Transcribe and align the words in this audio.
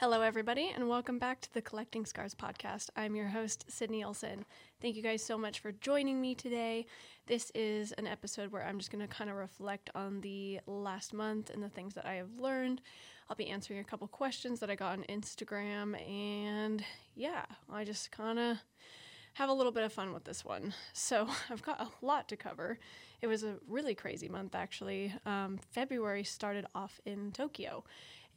Hello, 0.00 0.22
everybody, 0.22 0.70
and 0.72 0.88
welcome 0.88 1.18
back 1.18 1.40
to 1.40 1.52
the 1.52 1.60
Collecting 1.60 2.06
Scars 2.06 2.32
podcast. 2.32 2.88
I'm 2.94 3.16
your 3.16 3.26
host, 3.26 3.64
Sydney 3.66 4.04
Olson. 4.04 4.44
Thank 4.80 4.94
you 4.94 5.02
guys 5.02 5.24
so 5.24 5.36
much 5.36 5.58
for 5.58 5.72
joining 5.72 6.20
me 6.20 6.36
today. 6.36 6.86
This 7.26 7.50
is 7.52 7.90
an 7.98 8.06
episode 8.06 8.52
where 8.52 8.64
I'm 8.64 8.78
just 8.78 8.92
going 8.92 9.04
to 9.04 9.12
kind 9.12 9.28
of 9.28 9.34
reflect 9.34 9.90
on 9.96 10.20
the 10.20 10.60
last 10.68 11.12
month 11.12 11.50
and 11.50 11.60
the 11.60 11.68
things 11.68 11.94
that 11.94 12.06
I 12.06 12.14
have 12.14 12.38
learned. 12.38 12.80
I'll 13.28 13.34
be 13.34 13.48
answering 13.48 13.80
a 13.80 13.84
couple 13.84 14.06
questions 14.06 14.60
that 14.60 14.70
I 14.70 14.76
got 14.76 14.92
on 14.92 15.04
Instagram, 15.08 16.00
and 16.08 16.84
yeah, 17.16 17.46
I 17.68 17.82
just 17.82 18.12
kind 18.12 18.38
of 18.38 18.58
have 19.34 19.48
a 19.48 19.52
little 19.52 19.72
bit 19.72 19.82
of 19.82 19.92
fun 19.92 20.12
with 20.12 20.22
this 20.22 20.44
one. 20.44 20.74
So, 20.92 21.28
I've 21.50 21.62
got 21.62 21.80
a 21.80 22.06
lot 22.06 22.28
to 22.28 22.36
cover. 22.36 22.78
It 23.20 23.26
was 23.26 23.42
a 23.42 23.56
really 23.66 23.96
crazy 23.96 24.28
month, 24.28 24.54
actually. 24.54 25.12
Um, 25.26 25.58
February 25.72 26.22
started 26.22 26.66
off 26.72 27.00
in 27.04 27.32
Tokyo. 27.32 27.82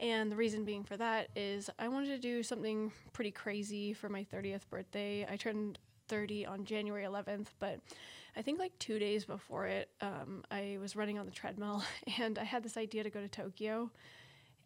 And 0.02 0.32
the 0.32 0.36
reason 0.36 0.66
being 0.66 0.84
for 0.84 0.98
that 0.98 1.30
is 1.36 1.70
I 1.78 1.88
wanted 1.88 2.08
to 2.08 2.18
do 2.18 2.42
something 2.42 2.92
pretty 3.14 3.32
crazy 3.32 3.94
for 3.94 4.10
my 4.10 4.26
30th 4.34 4.68
birthday. 4.68 5.28
I 5.30 5.38
turned 5.38 5.78
30 6.08 6.48
on 6.48 6.66
January 6.66 7.06
11th, 7.06 7.48
but 7.60 7.80
I 8.36 8.42
think 8.42 8.58
like 8.58 8.78
two 8.80 8.98
days 8.98 9.26
before 9.26 9.68
it, 9.68 9.90
um, 10.02 10.44
I 10.50 10.78
was 10.82 10.96
running 10.96 11.20
on 11.20 11.28
the 11.28 11.32
treadmill 11.32 11.84
and 12.20 12.40
I 12.40 12.44
had 12.44 12.64
this 12.64 12.78
idea 12.78 13.04
to 13.04 13.12
go 13.12 13.22
to 13.22 13.28
Tokyo. 13.28 13.92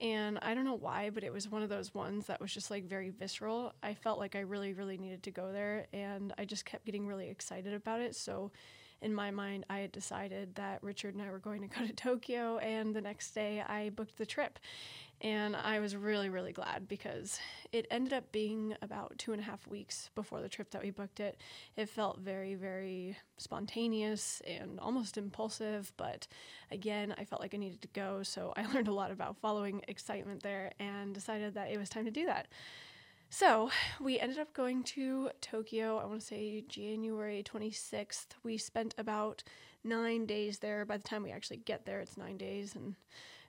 And 0.02 0.40
I 0.42 0.54
don't 0.54 0.66
know 0.66 0.76
why, 0.76 1.10
but 1.10 1.24
it 1.24 1.32
was 1.32 1.50
one 1.50 1.64
of 1.64 1.70
those 1.70 1.94
ones 1.94 2.28
that 2.28 2.42
was 2.42 2.54
just 2.54 2.72
like 2.72 2.86
very 2.86 3.10
visceral. 3.10 3.74
I 3.82 3.94
felt 3.94 4.20
like 4.20 4.36
I 4.36 4.42
really, 4.42 4.74
really 4.74 4.98
needed 4.98 5.24
to 5.24 5.32
go 5.32 5.54
there, 5.54 5.88
and 5.94 6.34
I 6.38 6.44
just 6.44 6.66
kept 6.66 6.86
getting 6.86 7.08
really 7.08 7.30
excited 7.30 7.74
about 7.74 8.02
it. 8.02 8.14
So, 8.14 8.52
in 9.02 9.14
my 9.14 9.32
mind, 9.32 9.66
I 9.70 9.80
had 9.80 9.92
decided 9.92 10.56
that 10.56 10.84
Richard 10.84 11.14
and 11.16 11.24
I 11.24 11.30
were 11.30 11.40
going 11.40 11.62
to 11.62 11.68
go 11.68 11.86
to 11.86 11.94
Tokyo, 11.96 12.58
and 12.58 12.94
the 12.94 13.02
next 13.02 13.32
day 13.32 13.62
I 13.62 13.90
booked 13.90 14.18
the 14.18 14.26
trip. 14.26 14.60
And 15.22 15.56
I 15.56 15.80
was 15.80 15.96
really, 15.96 16.30
really 16.30 16.52
glad 16.52 16.88
because 16.88 17.40
it 17.72 17.88
ended 17.90 18.14
up 18.14 18.32
being 18.32 18.76
about 18.82 19.18
two 19.18 19.32
and 19.32 19.42
a 19.42 19.46
half 19.46 19.66
weeks 19.66 20.10
before 20.14 20.42
the 20.42 20.50
trip 20.50 20.72
that 20.72 20.84
we 20.84 20.92
booked 20.92 21.20
it. 21.20 21.40
It 21.78 21.90
felt 21.90 22.20
very, 22.20 22.56
very 22.56 23.18
spontaneous 23.38 24.42
and 24.46 24.80
almost 24.80 25.18
impulsive, 25.18 25.94
but 25.98 26.28
again, 26.70 27.16
I 27.18 27.24
felt 27.24 27.42
like 27.42 27.54
I 27.54 27.58
needed 27.58 27.82
to 27.84 27.88
go. 27.90 28.24
So 28.24 28.54
I 28.58 28.66
learned 28.74 28.90
a 28.90 28.94
lot 28.94 29.12
about 29.12 29.38
following 29.38 29.82
excitement 29.88 30.44
there 30.44 30.72
and 30.80 31.14
decided 31.14 31.54
that 31.56 31.72
it 31.72 31.80
was 31.80 31.90
time 31.90 32.06
to 32.06 32.12
do 32.12 32.26
that. 32.26 32.48
So 33.30 33.70
we 34.00 34.20
ended 34.20 34.38
up 34.38 34.54
going 34.54 34.84
to 34.84 35.30
Tokyo, 35.42 35.98
I 35.98 36.06
want 36.06 36.22
to 36.22 36.26
say 36.26 36.64
January 36.68 37.44
26th. 37.44 38.28
We 38.44 38.58
spent 38.58 38.94
about 38.98 39.44
nine 39.84 40.26
days 40.26 40.60
there. 40.60 40.86
By 40.86 40.98
the 40.98 41.04
time 41.04 41.24
we 41.24 41.32
actually 41.32 41.58
get 41.58 41.86
there, 41.86 42.00
it's 42.00 42.18
nine 42.18 42.38
days. 42.38 42.76
And 42.76 42.96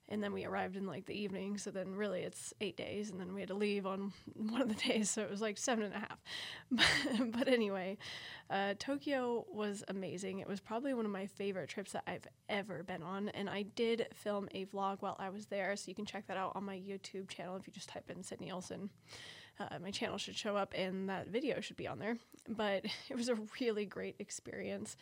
and 0.09 0.23
then 0.23 0.33
we 0.33 0.45
arrived 0.45 0.77
in 0.77 0.87
like 0.87 1.07
the 1.07 1.19
evening 1.21 1.59
so 1.59 1.71
then 1.71 1.95
really 1.95 2.21
it's 2.21 2.55
eight 2.61 2.77
days 2.77 3.11
and 3.11 3.21
then 3.21 3.35
we 3.35 3.41
had 3.41 3.49
to 3.49 3.55
leave 3.55 3.87
on 3.87 4.13
one 4.35 4.63
of 4.63 4.69
the 4.69 4.75
days 4.75 5.11
so 5.11 5.23
it 5.23 5.31
was 5.31 5.41
like 5.41 5.59
seven 5.59 5.85
and 5.85 5.95
a 5.95 5.99
half. 5.99 7.31
But, 7.33 7.49
anyway 7.49 7.99
uh, 8.51 8.75
tokyo 8.79 9.45
was 9.51 9.83
amazing. 9.89 10.39
It 10.39 10.49
was 10.49 10.61
probably 10.61 10.95
one 10.95 11.05
of 11.05 11.11
my 11.11 11.27
favorite 11.27 11.69
trips 11.69 11.93
that 11.93 12.05
i've 12.07 12.27
ever 12.49 12.83
been 12.83 13.03
on 13.03 13.29
and 13.31 13.49
i 13.49 13.63
did 13.63 14.07
film 14.15 14.49
a 14.55 14.65
vlog 14.67 14.99
while 15.01 15.17
i 15.19 15.29
was 15.29 15.47
there 15.47 15.75
so 15.77 15.89
you 15.89 15.95
can 15.95 16.07
check 16.07 16.27
that 16.27 16.37
out 16.37 16.53
on 16.55 16.65
my 16.65 16.77
youtube 16.77 17.29
channel 17.29 17.57
if 17.57 17.67
you 17.67 17.73
just 17.73 17.89
type 17.89 18.11
in 18.11 18.23
sydney 18.23 18.51
olson 18.51 18.91
uh, 19.59 19.79
my 19.83 19.91
channel 19.91 20.19
should 20.19 20.37
show 20.37 20.57
up 20.57 20.75
and 20.77 21.09
that 21.09 21.29
video 21.29 21.61
should 21.61 21.77
be 21.77 21.87
on 21.87 21.99
there. 21.99 22.17
But 22.49 22.85
it 23.09 23.17
was 23.17 23.29
a 23.29 23.39
really 23.61 23.87
great 23.87 24.17
experience 24.19 24.97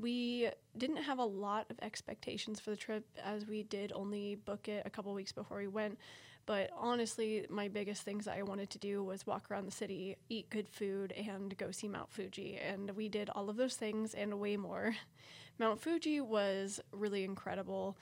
we 0.00 0.48
didn't 0.76 0.98
have 0.98 1.18
a 1.18 1.24
lot 1.24 1.66
of 1.70 1.78
expectations 1.82 2.60
for 2.60 2.70
the 2.70 2.76
trip 2.76 3.04
as 3.24 3.46
we 3.46 3.62
did 3.62 3.92
only 3.94 4.36
book 4.36 4.68
it 4.68 4.82
a 4.86 4.90
couple 4.90 5.12
weeks 5.14 5.32
before 5.32 5.58
we 5.58 5.68
went. 5.68 5.98
But 6.44 6.70
honestly, 6.76 7.46
my 7.48 7.68
biggest 7.68 8.02
things 8.02 8.24
that 8.24 8.36
I 8.36 8.42
wanted 8.42 8.70
to 8.70 8.78
do 8.78 9.04
was 9.04 9.26
walk 9.26 9.50
around 9.50 9.66
the 9.66 9.72
city, 9.72 10.16
eat 10.28 10.50
good 10.50 10.68
food, 10.68 11.12
and 11.12 11.56
go 11.56 11.70
see 11.70 11.86
Mount 11.86 12.10
Fuji. 12.10 12.56
And 12.56 12.90
we 12.96 13.08
did 13.08 13.30
all 13.30 13.48
of 13.48 13.56
those 13.56 13.76
things 13.76 14.12
and 14.14 14.40
way 14.40 14.56
more. 14.56 14.96
Mount 15.58 15.80
Fuji 15.80 16.20
was 16.20 16.80
really 16.90 17.22
incredible 17.22 17.96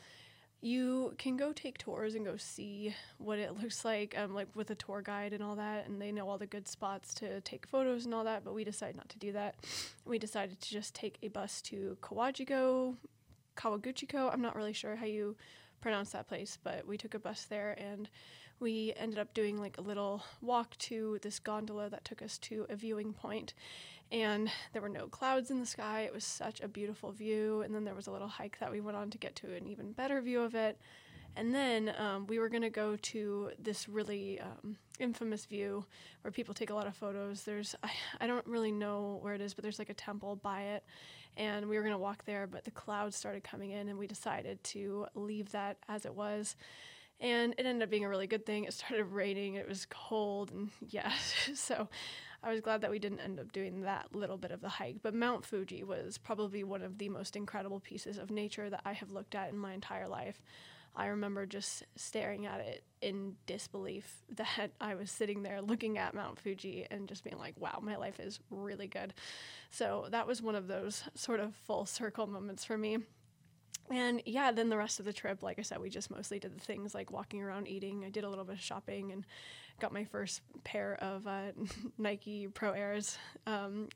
you 0.61 1.15
can 1.19 1.37
go 1.37 1.53
take 1.53 1.79
tours 1.79 2.15
and 2.15 2.25
go 2.25 2.37
see 2.37 2.95
what 3.19 3.39
it 3.39 3.57
looks 3.63 3.85
like, 3.85 4.15
um, 4.19 4.35
like 4.35 4.49
with 4.55 4.71
a 4.71 4.75
tour 4.75 5.03
guide 5.03 5.33
and 5.33 5.43
all 5.43 5.57
that, 5.57 5.87
and 5.87 6.01
they 6.01 6.13
know 6.13 6.29
all 6.29 6.39
the 6.39 6.47
good 6.47 6.69
spots 6.69 7.15
to 7.15 7.41
take 7.43 7.67
photos 7.67 8.05
and 8.05 8.15
all 8.15 8.25
that. 8.25 8.45
But 8.45 8.55
we 8.55 8.65
decided 8.65 8.97
not 8.97 9.09
to 9.11 9.19
do 9.19 9.33
that. 9.33 9.57
We 10.05 10.19
decided 10.19 10.61
to 10.61 10.71
just 10.71 10.95
take 10.95 11.19
a 11.23 11.29
bus 11.29 11.63
to 11.63 11.97
Kawajigo, 12.03 12.97
Kawaguchiko. 13.57 14.33
I'm 14.33 14.43
not 14.43 14.57
really 14.57 14.73
sure 14.73 14.97
how 14.97 15.07
you 15.07 15.37
pronounce 15.81 16.11
that 16.11 16.29
place, 16.29 16.59
but 16.63 16.87
we 16.87 16.99
took 16.99 17.15
a 17.15 17.19
bus 17.19 17.45
there 17.45 17.77
and 17.79 18.09
we 18.59 18.93
ended 18.97 19.19
up 19.19 19.33
doing 19.33 19.59
like 19.59 19.79
a 19.79 19.81
little 19.81 20.23
walk 20.43 20.77
to 20.77 21.19
this 21.23 21.39
gondola 21.39 21.89
that 21.89 22.05
took 22.05 22.21
us 22.21 22.37
to 22.39 22.67
a 22.69 22.77
viewing 22.77 23.15
point 23.15 23.55
and 24.13 24.51
there 24.73 24.83
were 24.83 24.89
no 24.89 25.07
clouds 25.07 25.51
in 25.51 25.61
the 25.61 25.67
sky. 25.67 26.01
It 26.03 26.13
was 26.13 26.25
such 26.25 26.61
a 26.61 26.69
beautiful 26.69 27.13
view. 27.13 27.63
And 27.63 27.75
then 27.75 27.85
there 27.85 27.95
was 27.95 28.07
a 28.07 28.11
little 28.11 28.29
hike 28.29 28.59
that 28.59 28.71
we 28.71 28.81
went 28.81 28.97
on 28.97 29.11
to 29.11 29.19
get 29.19 29.37
to 29.37 29.55
an 29.55 29.67
even 29.67 29.93
better 29.93 30.21
view 30.21 30.41
of 30.43 30.55
it. 30.55 30.79
And 31.37 31.55
then 31.55 31.95
um, 31.97 32.27
we 32.27 32.41
were 32.41 32.49
going 32.49 32.63
to 32.63 32.71
go 32.71 32.97
to 32.97 33.51
this 33.59 33.89
really 33.89 34.41
um, 34.41 34.77
infamous 34.99 35.45
view 35.45 35.85
where 36.23 36.33
people 36.33 36.55
take 36.55 36.71
a 36.71 36.75
lot 36.75 36.89
of 36.89 36.97
photos. 36.97 37.45
There's, 37.45 37.77
I, 37.85 37.91
I 38.21 38.27
don't 38.27 38.47
really 38.47 38.73
know 38.73 39.19
where 39.23 39.35
it 39.35 39.41
is, 39.41 39.55
but 39.55 39.63
there's 39.63 39.79
like 39.79 39.91
a 39.91 39.95
temple 39.95 40.37
by 40.37 40.63
it. 40.63 40.85
And 41.37 41.69
we 41.69 41.77
were 41.77 41.83
going 41.83 41.95
to 41.95 41.99
walk 41.99 42.25
there, 42.25 42.49
but 42.49 42.65
the 42.65 42.73
clouds 42.73 43.15
started 43.15 43.45
coming 43.45 43.71
in, 43.71 43.89
and 43.89 43.97
we 43.97 44.09
decided 44.09 44.63
to 44.65 45.07
leave 45.15 45.53
that 45.53 45.77
as 45.89 46.05
it 46.05 46.13
was. 46.13 46.57
And 47.21 47.55
it 47.57 47.67
ended 47.67 47.83
up 47.83 47.91
being 47.91 48.05
a 48.05 48.09
really 48.09 48.27
good 48.27 48.45
thing. 48.45 48.65
It 48.65 48.73
started 48.73 49.05
raining, 49.05 49.55
it 49.55 49.69
was 49.69 49.87
cold, 49.89 50.51
and 50.51 50.71
yeah, 50.89 51.13
so 51.55 51.89
I 52.43 52.51
was 52.51 52.61
glad 52.61 52.81
that 52.81 52.91
we 52.91 52.99
didn't 52.99 53.21
end 53.21 53.39
up 53.39 53.53
doing 53.53 53.83
that 53.83 54.15
little 54.15 54.39
bit 54.39 54.51
of 54.51 54.61
the 54.61 54.69
hike. 54.69 54.97
But 55.03 55.15
Mount 55.15 55.45
Fuji 55.45 55.85
was 55.85 56.19
probably 56.19 56.65
one 56.65 56.83
of 56.83 56.99
the 56.99 57.09
most 57.09 57.37
incredible 57.37 57.81
pieces 57.81 58.17
of 58.19 58.31
nature 58.31 58.71
that 58.71 58.81
I 58.85 58.93
have 58.95 59.11
looked 59.11 59.35
at 59.35 59.51
in 59.51 59.59
my 59.59 59.75
entire 59.75 60.09
life. 60.09 60.41
I 60.97 61.07
remember 61.07 61.47
just 61.47 61.85
staring 61.97 62.47
at 62.47 62.61
it 62.61 62.83
in 63.01 63.37
disbelief 63.47 64.23
that 64.37 64.73
I 64.81 64.95
was 64.95 65.11
sitting 65.11 65.43
there 65.43 65.63
looking 65.63 65.99
at 65.99 66.15
Mount 66.15 66.41
Fuji 66.41 66.87
and 66.91 67.09
just 67.09 67.25
being 67.25 67.39
like, 67.39 67.55
wow, 67.59 67.79
my 67.83 67.97
life 67.97 68.19
is 68.19 68.41
really 68.51 68.89
good. 68.89 69.15
So 69.71 70.07
that 70.11 70.27
was 70.27 70.43
one 70.43 70.55
of 70.55 70.67
those 70.67 71.05
sort 71.15 71.41
of 71.41 71.55
full 71.55 71.87
circle 71.87 72.27
moments 72.27 72.65
for 72.65 72.77
me. 72.77 72.99
And 73.91 74.23
yeah, 74.25 74.53
then 74.53 74.69
the 74.69 74.77
rest 74.77 75.01
of 75.01 75.05
the 75.05 75.13
trip, 75.13 75.43
like 75.43 75.59
I 75.59 75.63
said, 75.63 75.81
we 75.81 75.91
just 75.91 76.11
mostly 76.11 76.39
did 76.39 76.57
the 76.57 76.61
things 76.61 76.95
like 76.95 77.11
walking 77.11 77.43
around, 77.43 77.67
eating. 77.67 78.05
I 78.05 78.11
did 78.11 78.23
a 78.23 78.29
little 78.29 78.45
bit 78.45 78.55
of 78.55 78.61
shopping 78.61 79.11
and 79.11 79.27
got 79.81 79.93
my 79.93 80.05
first 80.05 80.43
pair 80.63 80.97
of 81.03 81.27
uh, 81.27 81.53
Nike 81.99 82.47
Pro 82.47 82.71
Airs. 82.71 83.19
Um, 83.47 83.89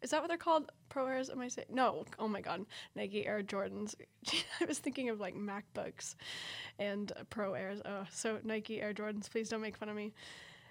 is 0.00 0.10
that 0.10 0.20
what 0.20 0.28
they're 0.28 0.36
called? 0.36 0.70
Pro 0.88 1.06
Airs? 1.06 1.28
Am 1.28 1.40
I 1.40 1.48
saying? 1.48 1.68
No. 1.70 2.04
Oh 2.18 2.28
my 2.28 2.40
God. 2.40 2.64
Nike 2.94 3.26
Air 3.26 3.42
Jordans. 3.42 3.94
I 4.60 4.64
was 4.66 4.78
thinking 4.78 5.08
of 5.08 5.18
like 5.18 5.34
MacBooks 5.34 6.14
and 6.78 7.10
Pro 7.30 7.54
Airs. 7.54 7.80
Oh, 7.84 8.04
so 8.10 8.38
Nike 8.44 8.80
Air 8.80 8.94
Jordans. 8.94 9.28
Please 9.28 9.48
don't 9.48 9.60
make 9.60 9.76
fun 9.76 9.88
of 9.88 9.96
me. 9.96 10.12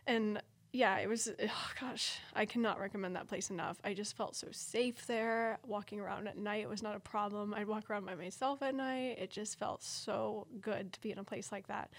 And 0.08 0.42
yeah, 0.74 0.98
it 1.00 1.10
was, 1.10 1.30
oh 1.42 1.72
gosh, 1.80 2.18
I 2.34 2.46
cannot 2.46 2.80
recommend 2.80 3.16
that 3.16 3.28
place 3.28 3.50
enough. 3.50 3.78
I 3.84 3.94
just 3.94 4.16
felt 4.16 4.36
so 4.36 4.48
safe 4.52 5.06
there. 5.06 5.60
Walking 5.66 6.00
around 6.00 6.28
at 6.28 6.38
night 6.38 6.70
was 6.70 6.82
not 6.82 6.96
a 6.96 7.00
problem. 7.00 7.54
I'd 7.54 7.68
walk 7.68 7.90
around 7.90 8.06
by 8.06 8.16
myself 8.16 8.62
at 8.62 8.74
night. 8.74 9.18
It 9.20 9.32
just 9.32 9.60
felt 9.60 9.84
so 9.84 10.48
good 10.62 10.94
to 10.94 11.02
be 11.02 11.12
in 11.12 11.18
a 11.18 11.24
place 11.24 11.52
like 11.52 11.68
that. 11.68 11.92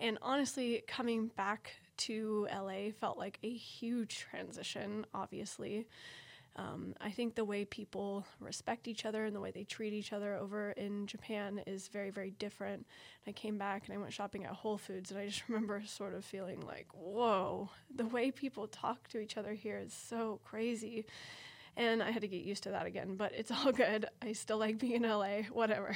And 0.00 0.18
honestly, 0.22 0.82
coming 0.86 1.28
back 1.36 1.76
to 1.98 2.48
LA 2.52 2.90
felt 2.98 3.18
like 3.18 3.38
a 3.42 3.50
huge 3.50 4.18
transition, 4.18 5.06
obviously. 5.14 5.86
Um, 6.56 6.94
I 7.00 7.10
think 7.10 7.34
the 7.34 7.44
way 7.44 7.64
people 7.66 8.24
respect 8.40 8.88
each 8.88 9.04
other 9.04 9.24
and 9.26 9.36
the 9.36 9.40
way 9.40 9.50
they 9.50 9.64
treat 9.64 9.92
each 9.92 10.12
other 10.12 10.34
over 10.34 10.70
in 10.72 11.06
Japan 11.06 11.60
is 11.66 11.88
very, 11.88 12.10
very 12.10 12.30
different. 12.30 12.86
I 13.26 13.32
came 13.32 13.58
back 13.58 13.86
and 13.86 13.94
I 13.94 14.00
went 14.00 14.12
shopping 14.12 14.44
at 14.44 14.52
Whole 14.52 14.78
Foods, 14.78 15.10
and 15.10 15.20
I 15.20 15.26
just 15.26 15.42
remember 15.48 15.82
sort 15.86 16.14
of 16.14 16.24
feeling 16.24 16.60
like, 16.60 16.86
whoa, 16.94 17.68
the 17.94 18.06
way 18.06 18.30
people 18.30 18.66
talk 18.68 19.08
to 19.08 19.18
each 19.18 19.36
other 19.36 19.52
here 19.52 19.78
is 19.78 19.92
so 19.92 20.40
crazy. 20.44 21.04
And 21.76 22.02
I 22.02 22.10
had 22.10 22.22
to 22.22 22.28
get 22.28 22.42
used 22.42 22.62
to 22.62 22.70
that 22.70 22.86
again, 22.86 23.16
but 23.16 23.32
it's 23.34 23.50
all 23.50 23.72
good. 23.72 24.06
I 24.22 24.32
still 24.32 24.58
like 24.58 24.78
being 24.78 25.04
in 25.04 25.10
LA, 25.10 25.42
whatever. 25.52 25.94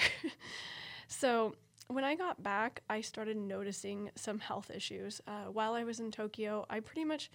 so, 1.09 1.55
when 1.89 2.05
I 2.05 2.15
got 2.15 2.41
back, 2.41 2.83
I 2.89 3.01
started 3.01 3.37
noticing 3.37 4.11
some 4.15 4.39
health 4.39 4.71
issues. 4.73 5.21
Uh, 5.27 5.47
while 5.53 5.75
I 5.75 5.83
was 5.83 5.99
in 5.99 6.13
Tokyo, 6.13 6.65
I 6.71 6.79
pretty 6.79 7.05
much 7.05 7.33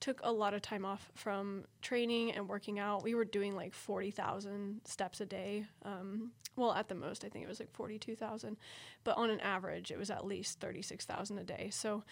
took 0.00 0.20
a 0.22 0.32
lot 0.32 0.54
of 0.54 0.62
time 0.62 0.84
off 0.84 1.10
from 1.14 1.64
training 1.82 2.32
and 2.32 2.48
working 2.48 2.78
out. 2.78 3.02
We 3.02 3.14
were 3.14 3.24
doing 3.24 3.54
like 3.54 3.74
40,000 3.74 4.80
steps 4.84 5.20
a 5.20 5.26
day. 5.26 5.66
Um, 5.84 6.32
well, 6.56 6.72
at 6.72 6.88
the 6.88 6.94
most, 6.94 7.24
I 7.24 7.28
think 7.28 7.44
it 7.44 7.48
was 7.48 7.60
like 7.60 7.72
42,000. 7.72 8.56
But 9.04 9.16
on 9.16 9.30
an 9.30 9.40
average, 9.40 9.90
it 9.90 9.98
was 9.98 10.10
at 10.10 10.26
least 10.26 10.60
36,000 10.60 11.38
a 11.38 11.44
day. 11.44 11.68
So 11.70 12.02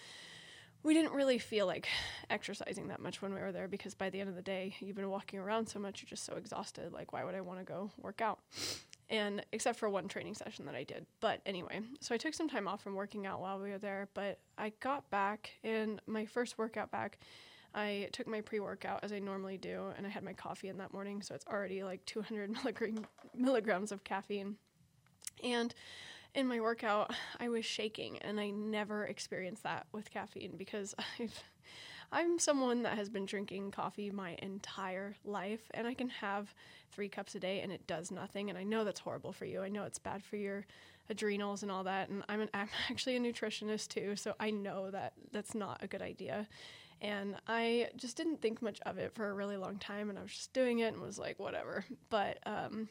we 0.83 0.93
didn't 0.93 1.13
really 1.13 1.39
feel 1.39 1.65
like 1.65 1.87
exercising 2.29 2.89
that 2.89 3.01
much 3.01 3.21
when 3.21 3.33
we 3.33 3.41
were 3.41 3.51
there 3.51 3.67
because 3.67 3.95
by 3.95 4.09
the 4.09 4.19
end 4.19 4.29
of 4.29 4.35
the 4.35 4.41
day, 4.41 4.75
you've 4.79 4.95
been 4.95 5.09
walking 5.09 5.39
around 5.39 5.67
so 5.67 5.79
much, 5.79 6.01
you're 6.01 6.09
just 6.09 6.25
so 6.25 6.35
exhausted. 6.35 6.93
Like, 6.93 7.11
why 7.11 7.23
would 7.23 7.35
I 7.35 7.41
want 7.41 7.59
to 7.59 7.65
go 7.65 7.91
work 7.97 8.21
out? 8.21 8.39
and 9.09 9.45
except 9.51 9.79
for 9.79 9.89
one 9.89 10.07
training 10.07 10.33
session 10.33 10.65
that 10.65 10.75
I 10.75 10.83
did. 10.83 11.05
But 11.19 11.41
anyway, 11.45 11.81
so 11.99 12.15
I 12.15 12.17
took 12.17 12.33
some 12.33 12.49
time 12.49 12.67
off 12.67 12.81
from 12.81 12.95
working 12.95 13.25
out 13.25 13.41
while 13.41 13.59
we 13.59 13.69
were 13.69 13.77
there, 13.77 14.09
but 14.13 14.39
I 14.57 14.71
got 14.79 15.09
back 15.09 15.51
and 15.63 16.01
my 16.07 16.25
first 16.25 16.57
workout 16.57 16.91
back, 16.91 17.19
I 17.75 18.09
took 18.13 18.25
my 18.25 18.41
pre-workout 18.41 19.03
as 19.03 19.11
I 19.11 19.19
normally 19.19 19.57
do 19.57 19.93
and 19.97 20.07
I 20.07 20.09
had 20.09 20.23
my 20.23 20.33
coffee 20.33 20.69
in 20.69 20.77
that 20.77 20.93
morning, 20.93 21.21
so 21.21 21.35
it's 21.35 21.45
already 21.45 21.83
like 21.83 22.03
200 22.05 22.49
milligram, 22.63 23.05
milligrams 23.35 23.91
of 23.91 24.03
caffeine. 24.03 24.55
And 25.43 25.75
in 26.33 26.47
my 26.47 26.59
workout, 26.59 27.13
I 27.39 27.49
was 27.49 27.65
shaking 27.65 28.17
and 28.19 28.39
I 28.39 28.49
never 28.49 29.05
experienced 29.05 29.63
that 29.63 29.87
with 29.91 30.09
caffeine 30.09 30.55
because 30.57 30.95
I've 31.19 31.43
I'm 32.11 32.39
someone 32.39 32.83
that 32.83 32.97
has 32.97 33.09
been 33.09 33.25
drinking 33.25 33.71
coffee 33.71 34.11
my 34.11 34.37
entire 34.41 35.15
life, 35.25 35.61
and 35.73 35.87
I 35.87 35.93
can 35.93 36.09
have 36.09 36.53
three 36.91 37.09
cups 37.09 37.35
a 37.35 37.39
day 37.39 37.61
and 37.61 37.71
it 37.71 37.87
does 37.87 38.11
nothing. 38.11 38.49
And 38.49 38.57
I 38.57 38.63
know 38.63 38.83
that's 38.83 38.99
horrible 38.99 39.33
for 39.33 39.45
you. 39.45 39.61
I 39.61 39.69
know 39.69 39.83
it's 39.83 39.99
bad 39.99 40.23
for 40.23 40.37
your 40.37 40.65
adrenals 41.09 41.63
and 41.63 41.71
all 41.71 41.83
that. 41.83 42.09
And 42.09 42.23
I'm, 42.29 42.41
an, 42.41 42.49
I'm 42.53 42.69
actually 42.89 43.17
a 43.17 43.19
nutritionist 43.19 43.89
too, 43.89 44.15
so 44.15 44.33
I 44.39 44.51
know 44.51 44.91
that 44.91 45.13
that's 45.31 45.55
not 45.55 45.79
a 45.81 45.87
good 45.87 46.01
idea. 46.01 46.47
And 47.01 47.35
I 47.47 47.89
just 47.97 48.17
didn't 48.17 48.41
think 48.41 48.61
much 48.61 48.79
of 48.85 48.97
it 48.97 49.13
for 49.13 49.29
a 49.29 49.33
really 49.33 49.57
long 49.57 49.77
time, 49.77 50.09
and 50.09 50.17
I 50.17 50.21
was 50.21 50.31
just 50.31 50.53
doing 50.53 50.79
it 50.79 50.93
and 50.93 51.01
was 51.01 51.19
like, 51.19 51.39
whatever. 51.39 51.85
But, 52.09 52.39
um, 52.45 52.89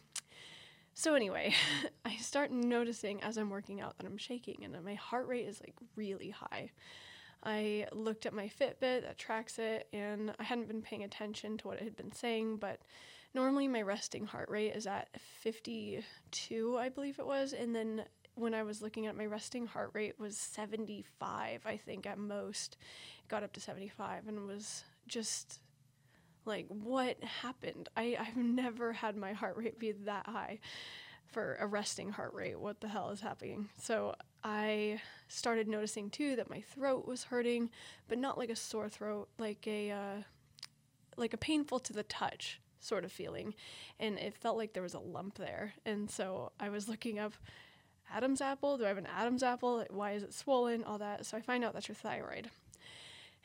so 0.95 1.15
anyway, 1.15 1.55
I 2.05 2.17
start 2.17 2.51
noticing 2.51 3.23
as 3.23 3.37
I'm 3.37 3.51
working 3.51 3.81
out 3.81 3.99
that 3.99 4.06
I'm 4.06 4.19
shaking 4.19 4.65
and 4.65 4.85
my 4.85 4.95
heart 4.95 5.27
rate 5.27 5.47
is 5.47 5.61
like 5.61 5.75
really 5.97 6.31
high. 6.31 6.71
I 7.45 7.87
looked 7.93 8.27
at 8.27 8.33
my 8.33 8.49
Fitbit 8.49 9.03
that 9.03 9.19
tracks 9.19 9.59
it, 9.59 9.89
and 9.93 10.33
I 10.39 10.45
hadn't 10.45 10.69
been 10.69 10.81
paying 10.81 11.05
attention 11.05 11.59
to 11.59 11.69
what 11.69 11.77
it 11.77 11.85
had 11.85 11.97
been 11.97 12.12
saying, 12.12 12.56
but 12.56 12.81
normally 13.35 13.69
my 13.69 13.83
resting 13.83 14.25
heart 14.25 14.49
rate 14.49 14.75
is 14.75 14.87
at 14.87 15.09
52, 15.41 16.79
I 16.79 16.89
believe 16.89 17.19
it 17.19 17.27
was, 17.27 17.53
and 17.53 17.77
then 17.77 18.05
when 18.34 18.54
I 18.54 18.62
was 18.62 18.82
looking 18.82 19.06
at 19.06 19.16
my 19.16 19.26
resting 19.26 19.66
heart 19.66 19.90
rate 19.92 20.19
was 20.19 20.36
75, 20.36 21.62
I 21.64 21.76
think 21.76 22.06
at 22.06 22.19
most. 22.19 22.76
It 23.20 23.28
got 23.28 23.42
up 23.42 23.52
to 23.54 23.60
75 23.60 24.28
and 24.28 24.46
was 24.46 24.84
just 25.06 25.60
like 26.44 26.66
what 26.69 27.22
happened? 27.22 27.88
I 27.96 28.16
I've 28.19 28.36
never 28.36 28.92
had 28.92 29.16
my 29.16 29.32
heart 29.32 29.56
rate 29.56 29.78
be 29.78 29.92
that 29.92 30.26
high 30.26 30.60
for 31.26 31.56
a 31.60 31.66
resting 31.66 32.10
heart 32.10 32.34
rate. 32.34 32.58
What 32.58 32.81
the 32.81 32.88
hell 32.88 33.10
is 33.10 33.20
happening? 33.20 33.69
So 33.81 34.14
I 34.42 35.00
started 35.28 35.69
noticing 35.69 36.10
too 36.10 36.36
that 36.36 36.50
my 36.50 36.60
throat 36.60 37.06
was 37.06 37.25
hurting, 37.25 37.70
but 38.08 38.19
not 38.19 38.38
like 38.38 38.50
a 38.50 38.56
sore 38.56 38.88
throat, 38.88 39.28
like 39.38 39.66
a 39.66 39.90
uh, 39.90 40.22
like 41.16 41.32
a 41.32 41.38
painful 41.38 41.78
to 41.81 41.92
the 41.92 42.02
touch 42.02 42.60
sort 42.81 43.04
of 43.04 43.12
feeling, 43.12 43.54
and 43.98 44.19
it 44.19 44.34
felt 44.34 44.58
like 44.58 44.75
there 44.75 44.82
was 44.82 44.94
a 44.94 45.00
lump 45.00 45.38
there. 45.38 45.75
And 45.86 46.10
so 46.10 46.52
I 46.60 46.69
was 46.69 46.88
looking 46.88 47.19
up 47.19 47.32
Adam's 48.14 48.40
apple. 48.40 48.78
Do 48.78 48.84
I 48.84 48.88
have 48.88 48.99
an 48.99 49.08
Adam's 49.14 49.43
apple? 49.43 49.84
Why 49.90 50.12
is 50.12 50.22
it 50.22 50.32
swollen? 50.32 50.84
All 50.84 50.99
that. 50.99 51.26
So 51.26 51.37
I 51.37 51.40
find 51.40 51.64
out 51.64 51.75
that's 51.75 51.88
your 51.88 51.96
thyroid. 51.96 52.50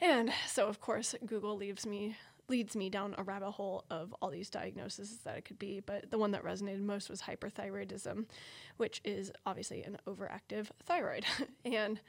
And 0.01 0.31
so, 0.47 0.67
of 0.67 0.79
course, 0.79 1.15
Google 1.25 1.57
leaves 1.57 1.85
me 1.85 2.15
leads 2.49 2.75
me 2.75 2.89
down 2.89 3.13
a 3.17 3.23
rabbit 3.23 3.51
hole 3.51 3.85
of 3.91 4.13
all 4.21 4.29
these 4.31 4.49
diagnoses 4.49 5.17
that 5.23 5.37
it 5.37 5.45
could 5.45 5.59
be, 5.59 5.79
but 5.79 6.09
the 6.09 6.17
one 6.17 6.31
that 6.31 6.43
resonated 6.43 6.81
most 6.81 7.07
was 7.09 7.21
hyperthyroidism, 7.21 8.25
which 8.77 9.01
is 9.03 9.31
obviously 9.45 9.83
an 9.83 9.97
overactive 10.07 10.67
thyroid. 10.83 11.25
and 11.65 11.99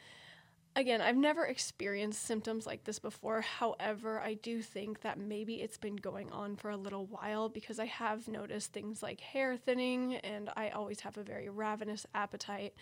again, 0.76 1.00
I've 1.00 1.16
never 1.16 1.44
experienced 1.44 2.22
symptoms 2.24 2.66
like 2.66 2.84
this 2.84 2.98
before. 2.98 3.40
However, 3.40 4.20
I 4.20 4.34
do 4.34 4.62
think 4.62 5.02
that 5.02 5.18
maybe 5.18 5.54
it's 5.56 5.78
been 5.78 5.96
going 5.96 6.30
on 6.30 6.56
for 6.56 6.70
a 6.70 6.76
little 6.76 7.06
while 7.06 7.48
because 7.48 7.78
I 7.78 7.86
have 7.86 8.28
noticed 8.28 8.72
things 8.72 9.02
like 9.02 9.20
hair 9.20 9.56
thinning 9.56 10.16
and 10.16 10.50
I 10.56 10.70
always 10.70 11.00
have 11.00 11.16
a 11.18 11.22
very 11.22 11.48
ravenous 11.48 12.06
appetite. 12.14 12.74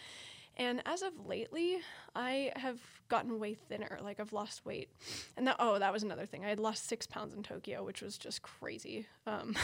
And 0.56 0.82
as 0.87 1.02
of 1.02 1.12
lately, 1.26 1.79
I 2.17 2.52
have 2.56 2.81
gotten 3.08 3.38
way 3.38 3.55
thinner. 3.55 3.99
Like 4.02 4.19
I've 4.19 4.32
lost 4.32 4.67
weight, 4.67 4.91
and 5.37 5.46
that 5.46 5.55
oh, 5.61 5.79
that 5.79 5.93
was 5.93 6.02
another 6.02 6.26
thing. 6.26 6.44
I 6.44 6.49
had 6.49 6.58
lost 6.58 6.88
six 6.88 7.06
pounds 7.06 7.32
in 7.32 7.44
Tokyo, 7.44 7.84
which 7.84 8.02
was 8.02 8.19
just 8.19 8.43
crazy. 8.43 9.06
Um, 9.25 9.55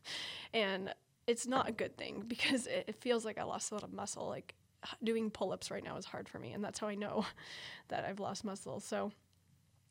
and 0.54 0.94
it's 1.26 1.46
not 1.46 1.68
a 1.68 1.72
good 1.72 1.98
thing 1.98 2.24
because 2.26 2.66
it, 2.66 2.86
it 2.88 2.94
feels 2.96 3.26
like 3.26 3.36
I 3.36 3.42
lost 3.42 3.70
a 3.70 3.74
lot 3.74 3.82
of 3.82 3.92
muscle. 3.92 4.26
Like 4.26 4.54
doing 5.02 5.30
pull-ups 5.30 5.70
right 5.70 5.84
now 5.84 5.96
is 5.96 6.04
hard 6.04 6.28
for 6.28 6.38
me, 6.38 6.52
and 6.52 6.62
that's 6.62 6.78
how 6.78 6.88
I 6.88 6.94
know 6.94 7.26
that 7.88 8.04
I've 8.04 8.20
lost 8.20 8.44
muscle. 8.44 8.80
So 8.80 9.12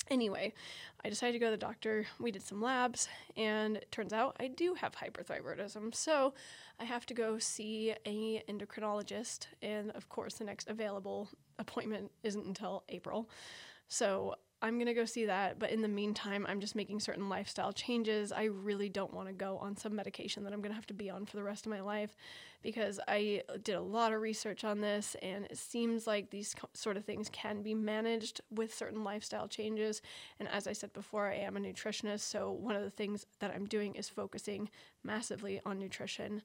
Anyway, 0.09 0.53
I 1.03 1.09
decided 1.09 1.33
to 1.33 1.39
go 1.39 1.47
to 1.47 1.51
the 1.51 1.57
doctor. 1.57 2.05
We 2.19 2.31
did 2.31 2.41
some 2.41 2.61
labs, 2.61 3.09
and 3.35 3.77
it 3.77 3.91
turns 3.91 4.13
out 4.13 4.37
I 4.39 4.47
do 4.47 4.73
have 4.75 4.95
hyperthyroidism. 4.95 5.93
So 5.93 6.33
I 6.79 6.85
have 6.85 7.05
to 7.07 7.13
go 7.13 7.37
see 7.39 7.93
a 8.05 8.43
endocrinologist, 8.47 9.47
and 9.61 9.91
of 9.91 10.07
course, 10.09 10.35
the 10.35 10.45
next 10.45 10.69
available 10.69 11.29
appointment 11.59 12.11
isn't 12.23 12.45
until 12.45 12.83
April. 12.89 13.29
So 13.89 14.35
I'm 14.59 14.75
going 14.75 14.87
to 14.87 14.95
go 14.95 15.05
see 15.05 15.25
that, 15.25 15.59
but 15.59 15.69
in 15.69 15.83
the 15.83 15.87
meantime, 15.87 16.45
I'm 16.49 16.59
just 16.59 16.75
making 16.75 16.99
certain 16.99 17.29
lifestyle 17.29 17.71
changes. 17.71 18.31
I 18.31 18.45
really 18.45 18.89
don't 18.89 19.13
want 19.13 19.27
to 19.27 19.33
go 19.33 19.59
on 19.59 19.77
some 19.77 19.95
medication 19.95 20.43
that 20.43 20.53
I'm 20.53 20.61
going 20.61 20.71
to 20.71 20.75
have 20.75 20.87
to 20.87 20.95
be 20.95 21.11
on 21.11 21.27
for 21.27 21.37
the 21.37 21.43
rest 21.43 21.67
of 21.67 21.71
my 21.71 21.81
life 21.81 22.15
because 22.63 22.99
I 23.07 23.43
did 23.63 23.75
a 23.75 23.81
lot 23.81 24.13
of 24.13 24.21
research 24.21 24.63
on 24.63 24.81
this 24.81 25.15
and 25.21 25.45
it 25.45 25.59
seems 25.59 26.07
like 26.07 26.31
these 26.31 26.55
sort 26.73 26.97
of 26.97 27.05
things 27.05 27.29
can 27.31 27.61
be 27.61 27.75
managed 27.75 28.41
with 28.49 28.73
certain 28.73 29.03
lifestyle 29.03 29.47
changes. 29.47 30.01
And 30.39 30.49
as 30.49 30.65
I 30.65 30.73
said 30.73 30.91
before, 30.91 31.27
I 31.27 31.35
am 31.35 31.55
a 31.55 31.59
nutritionist, 31.59 32.21
so 32.21 32.51
one 32.51 32.75
of 32.75 32.81
the 32.83 32.89
things 32.89 33.27
that 33.39 33.51
I'm 33.53 33.65
doing 33.65 33.93
is 33.93 34.09
focusing 34.09 34.71
massively 35.03 35.61
on 35.67 35.77
nutrition. 35.77 36.41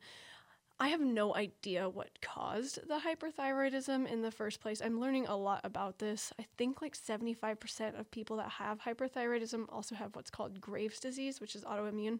I 0.80 0.88
have 0.88 1.00
no 1.00 1.34
idea 1.34 1.88
what 1.88 2.20
caused 2.20 2.88
the 2.88 3.00
hyperthyroidism 3.00 4.10
in 4.10 4.22
the 4.22 4.30
first 4.30 4.60
place. 4.60 4.82
I'm 4.84 5.00
learning 5.00 5.26
a 5.26 5.36
lot 5.36 5.60
about 5.64 5.98
this. 5.98 6.32
I 6.40 6.46
think 6.56 6.82
like 6.82 6.96
75% 6.96 7.98
of 7.98 8.10
people 8.10 8.36
that 8.38 8.50
have 8.50 8.80
hyperthyroidism 8.80 9.66
also 9.68 9.94
have 9.94 10.16
what's 10.16 10.30
called 10.30 10.60
Graves' 10.60 10.98
disease, 10.98 11.40
which 11.40 11.54
is 11.54 11.62
autoimmune. 11.64 12.18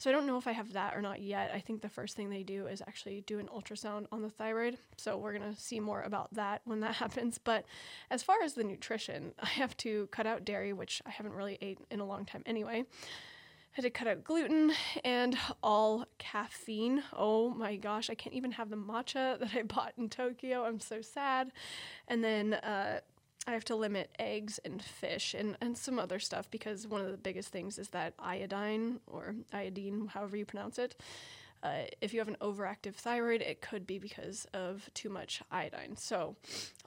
So 0.00 0.08
I 0.08 0.14
don't 0.14 0.26
know 0.26 0.38
if 0.38 0.46
I 0.46 0.52
have 0.52 0.72
that 0.72 0.96
or 0.96 1.02
not 1.02 1.20
yet. 1.20 1.52
I 1.54 1.60
think 1.60 1.82
the 1.82 1.88
first 1.88 2.16
thing 2.16 2.30
they 2.30 2.42
do 2.42 2.66
is 2.66 2.80
actually 2.80 3.20
do 3.22 3.38
an 3.38 3.48
ultrasound 3.54 4.06
on 4.10 4.22
the 4.22 4.30
thyroid. 4.30 4.78
So 4.96 5.18
we're 5.18 5.36
going 5.36 5.54
to 5.54 5.60
see 5.60 5.78
more 5.78 6.00
about 6.02 6.32
that 6.34 6.62
when 6.64 6.80
that 6.80 6.94
happens. 6.96 7.38
But 7.38 7.66
as 8.10 8.22
far 8.22 8.42
as 8.42 8.54
the 8.54 8.64
nutrition, 8.64 9.32
I 9.38 9.48
have 9.48 9.76
to 9.78 10.06
cut 10.10 10.26
out 10.26 10.44
dairy, 10.44 10.72
which 10.72 11.02
I 11.04 11.10
haven't 11.10 11.34
really 11.34 11.58
ate 11.60 11.78
in 11.90 12.00
a 12.00 12.06
long 12.06 12.24
time 12.24 12.42
anyway 12.46 12.84
had 13.72 13.82
to 13.82 13.90
cut 13.90 14.08
out 14.08 14.24
gluten 14.24 14.72
and 15.04 15.38
all 15.62 16.04
caffeine. 16.18 17.02
Oh 17.16 17.50
my 17.50 17.76
gosh, 17.76 18.10
I 18.10 18.14
can't 18.14 18.34
even 18.34 18.52
have 18.52 18.70
the 18.70 18.76
matcha 18.76 19.38
that 19.40 19.54
I 19.54 19.62
bought 19.62 19.92
in 19.96 20.08
Tokyo. 20.08 20.64
I'm 20.64 20.80
so 20.80 21.00
sad. 21.02 21.52
And 22.08 22.22
then 22.22 22.54
uh, 22.54 23.00
I 23.46 23.52
have 23.52 23.64
to 23.66 23.76
limit 23.76 24.10
eggs 24.18 24.58
and 24.64 24.82
fish 24.82 25.34
and, 25.34 25.56
and 25.60 25.76
some 25.76 25.98
other 25.98 26.18
stuff 26.18 26.50
because 26.50 26.86
one 26.86 27.00
of 27.00 27.10
the 27.10 27.16
biggest 27.16 27.50
things 27.50 27.78
is 27.78 27.88
that 27.90 28.14
iodine 28.18 29.00
or 29.06 29.34
iodine, 29.52 30.08
however 30.08 30.36
you 30.36 30.44
pronounce 30.44 30.78
it. 30.78 30.96
Uh, 31.62 31.82
if 32.00 32.14
you 32.14 32.20
have 32.20 32.28
an 32.28 32.38
overactive 32.40 32.94
thyroid, 32.94 33.42
it 33.42 33.60
could 33.60 33.86
be 33.86 33.98
because 33.98 34.46
of 34.54 34.88
too 34.94 35.10
much 35.10 35.42
iodine. 35.50 35.94
So, 35.94 36.36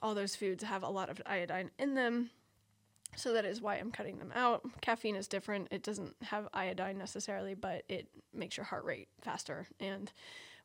all 0.02 0.16
those 0.16 0.34
foods 0.34 0.64
have 0.64 0.82
a 0.82 0.88
lot 0.88 1.10
of 1.10 1.22
iodine 1.26 1.70
in 1.78 1.94
them 1.94 2.30
so 3.16 3.32
that 3.32 3.44
is 3.44 3.60
why 3.60 3.76
I'm 3.76 3.90
cutting 3.90 4.18
them 4.18 4.32
out. 4.34 4.62
Caffeine 4.80 5.16
is 5.16 5.28
different. 5.28 5.68
It 5.70 5.82
doesn't 5.82 6.14
have 6.22 6.48
iodine 6.52 6.98
necessarily, 6.98 7.54
but 7.54 7.84
it 7.88 8.08
makes 8.32 8.56
your 8.56 8.64
heart 8.64 8.84
rate 8.84 9.08
faster 9.20 9.66
and 9.80 10.12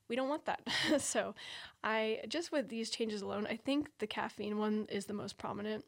we 0.09 0.15
don't 0.15 0.29
want 0.29 0.45
that. 0.45 0.61
so, 0.99 1.35
I 1.83 2.21
just 2.27 2.51
with 2.51 2.67
these 2.67 2.89
changes 2.89 3.21
alone, 3.21 3.47
I 3.49 3.55
think 3.55 3.89
the 3.99 4.07
caffeine 4.07 4.57
one 4.57 4.87
is 4.89 5.05
the 5.05 5.13
most 5.13 5.37
prominent. 5.37 5.85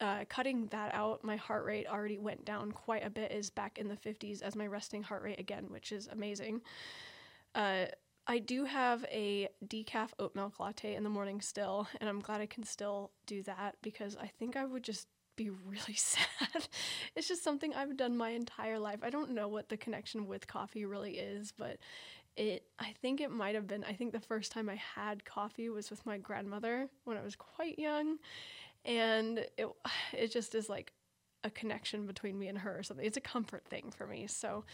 Uh, 0.00 0.24
cutting 0.28 0.66
that 0.68 0.92
out, 0.94 1.22
my 1.22 1.36
heart 1.36 1.64
rate 1.64 1.86
already 1.86 2.18
went 2.18 2.44
down 2.44 2.72
quite 2.72 3.06
a 3.06 3.10
bit, 3.10 3.30
is 3.30 3.50
back 3.50 3.78
in 3.78 3.88
the 3.88 3.96
50s 3.96 4.42
as 4.42 4.56
my 4.56 4.66
resting 4.66 5.02
heart 5.02 5.22
rate 5.22 5.38
again, 5.38 5.66
which 5.68 5.92
is 5.92 6.08
amazing. 6.08 6.62
Uh, 7.54 7.84
I 8.26 8.38
do 8.38 8.64
have 8.64 9.04
a 9.04 9.48
decaf 9.66 10.10
oat 10.18 10.34
milk 10.34 10.58
latte 10.58 10.94
in 10.94 11.04
the 11.04 11.10
morning 11.10 11.40
still, 11.40 11.86
and 12.00 12.08
I'm 12.08 12.20
glad 12.20 12.40
I 12.40 12.46
can 12.46 12.64
still 12.64 13.12
do 13.26 13.42
that 13.44 13.76
because 13.82 14.16
I 14.16 14.26
think 14.26 14.56
I 14.56 14.64
would 14.64 14.82
just 14.82 15.06
be 15.36 15.50
really 15.50 15.94
sad. 15.96 16.68
it's 17.14 17.28
just 17.28 17.44
something 17.44 17.74
I've 17.74 17.96
done 17.96 18.16
my 18.16 18.30
entire 18.30 18.78
life. 18.78 19.00
I 19.02 19.10
don't 19.10 19.30
know 19.30 19.48
what 19.48 19.68
the 19.68 19.76
connection 19.76 20.26
with 20.26 20.46
coffee 20.46 20.84
really 20.84 21.18
is, 21.18 21.52
but 21.56 21.78
it 22.36 22.64
I 22.78 22.94
think 23.02 23.20
it 23.20 23.30
might 23.30 23.54
have 23.54 23.66
been 23.66 23.84
I 23.84 23.92
think 23.92 24.12
the 24.12 24.20
first 24.20 24.52
time 24.52 24.68
I 24.70 24.76
had 24.76 25.24
coffee 25.24 25.68
was 25.68 25.90
with 25.90 26.04
my 26.06 26.16
grandmother 26.16 26.88
when 27.04 27.18
I 27.18 27.22
was 27.22 27.36
quite 27.36 27.78
young 27.78 28.16
and 28.84 29.38
it 29.58 29.68
it 30.12 30.32
just 30.32 30.54
is 30.54 30.68
like 30.68 30.92
a 31.44 31.50
connection 31.50 32.06
between 32.06 32.38
me 32.38 32.48
and 32.48 32.58
her 32.58 32.78
or 32.78 32.82
something. 32.82 33.04
It's 33.04 33.16
a 33.16 33.22
comfort 33.22 33.64
thing 33.66 33.92
for 33.94 34.06
me. 34.06 34.26
So 34.28 34.64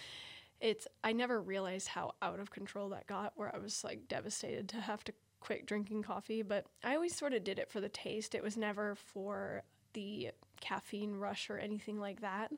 it's 0.61 0.87
I 1.03 1.13
never 1.13 1.41
realized 1.41 1.89
how 1.89 2.13
out 2.21 2.41
of 2.41 2.51
control 2.51 2.91
that 2.91 3.07
got 3.07 3.33
where 3.37 3.55
I 3.55 3.59
was 3.59 3.85
like 3.85 4.09
devastated 4.09 4.69
to 4.71 4.81
have 4.81 5.05
to 5.05 5.13
quit 5.41 5.67
drinking 5.67 6.03
coffee, 6.03 6.43
but 6.43 6.67
I 6.85 6.95
always 6.95 7.15
sort 7.15 7.33
of 7.33 7.45
did 7.45 7.59
it 7.59 7.71
for 7.71 7.81
the 7.81 7.89
taste. 7.89 8.35
It 8.35 8.43
was 8.43 8.57
never 8.57 8.95
for 8.95 9.63
the 9.95 10.31
caffeine 10.61 11.15
rush 11.15 11.51
or 11.51 11.59
anything 11.59 11.99
like 11.99 12.21
that. 12.21 12.53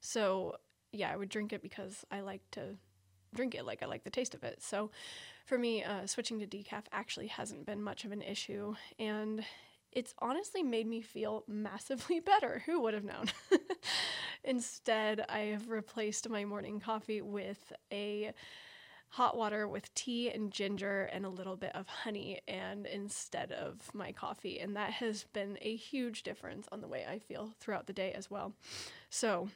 So, 0.00 0.56
yeah, 0.92 1.10
I 1.12 1.16
would 1.16 1.28
drink 1.28 1.52
it 1.52 1.62
because 1.62 2.04
I 2.10 2.20
like 2.20 2.42
to 2.52 2.76
drink 3.34 3.54
it. 3.54 3.64
Like 3.64 3.82
I 3.82 3.86
like 3.86 4.04
the 4.04 4.10
taste 4.10 4.34
of 4.34 4.44
it. 4.44 4.62
So 4.62 4.90
for 5.46 5.58
me, 5.58 5.82
uh, 5.82 6.06
switching 6.06 6.38
to 6.40 6.46
decaf 6.46 6.84
actually 6.92 7.28
hasn't 7.28 7.66
been 7.66 7.82
much 7.82 8.04
of 8.04 8.12
an 8.12 8.22
issue. 8.22 8.74
And 8.98 9.44
it's 9.90 10.14
honestly 10.18 10.62
made 10.62 10.86
me 10.86 11.00
feel 11.00 11.44
massively 11.46 12.20
better. 12.32 12.62
Who 12.66 12.80
would 12.80 12.94
have 12.94 13.04
known? 13.04 13.26
Instead, 14.44 15.24
I 15.28 15.38
have 15.38 15.68
replaced 15.68 16.28
my 16.28 16.44
morning 16.44 16.80
coffee 16.80 17.20
with 17.20 17.72
a 17.92 18.32
hot 19.12 19.36
water 19.36 19.68
with 19.68 19.94
tea 19.94 20.30
and 20.30 20.50
ginger 20.50 21.02
and 21.12 21.26
a 21.26 21.28
little 21.28 21.54
bit 21.54 21.70
of 21.76 21.86
honey 21.86 22.40
and 22.48 22.86
instead 22.86 23.52
of 23.52 23.94
my 23.94 24.10
coffee 24.10 24.58
and 24.58 24.74
that 24.74 24.90
has 24.90 25.24
been 25.34 25.58
a 25.60 25.76
huge 25.76 26.22
difference 26.22 26.66
on 26.72 26.80
the 26.80 26.88
way 26.88 27.04
I 27.06 27.18
feel 27.18 27.50
throughout 27.60 27.86
the 27.86 27.92
day 27.92 28.12
as 28.12 28.30
well. 28.30 28.54
So, 29.10 29.50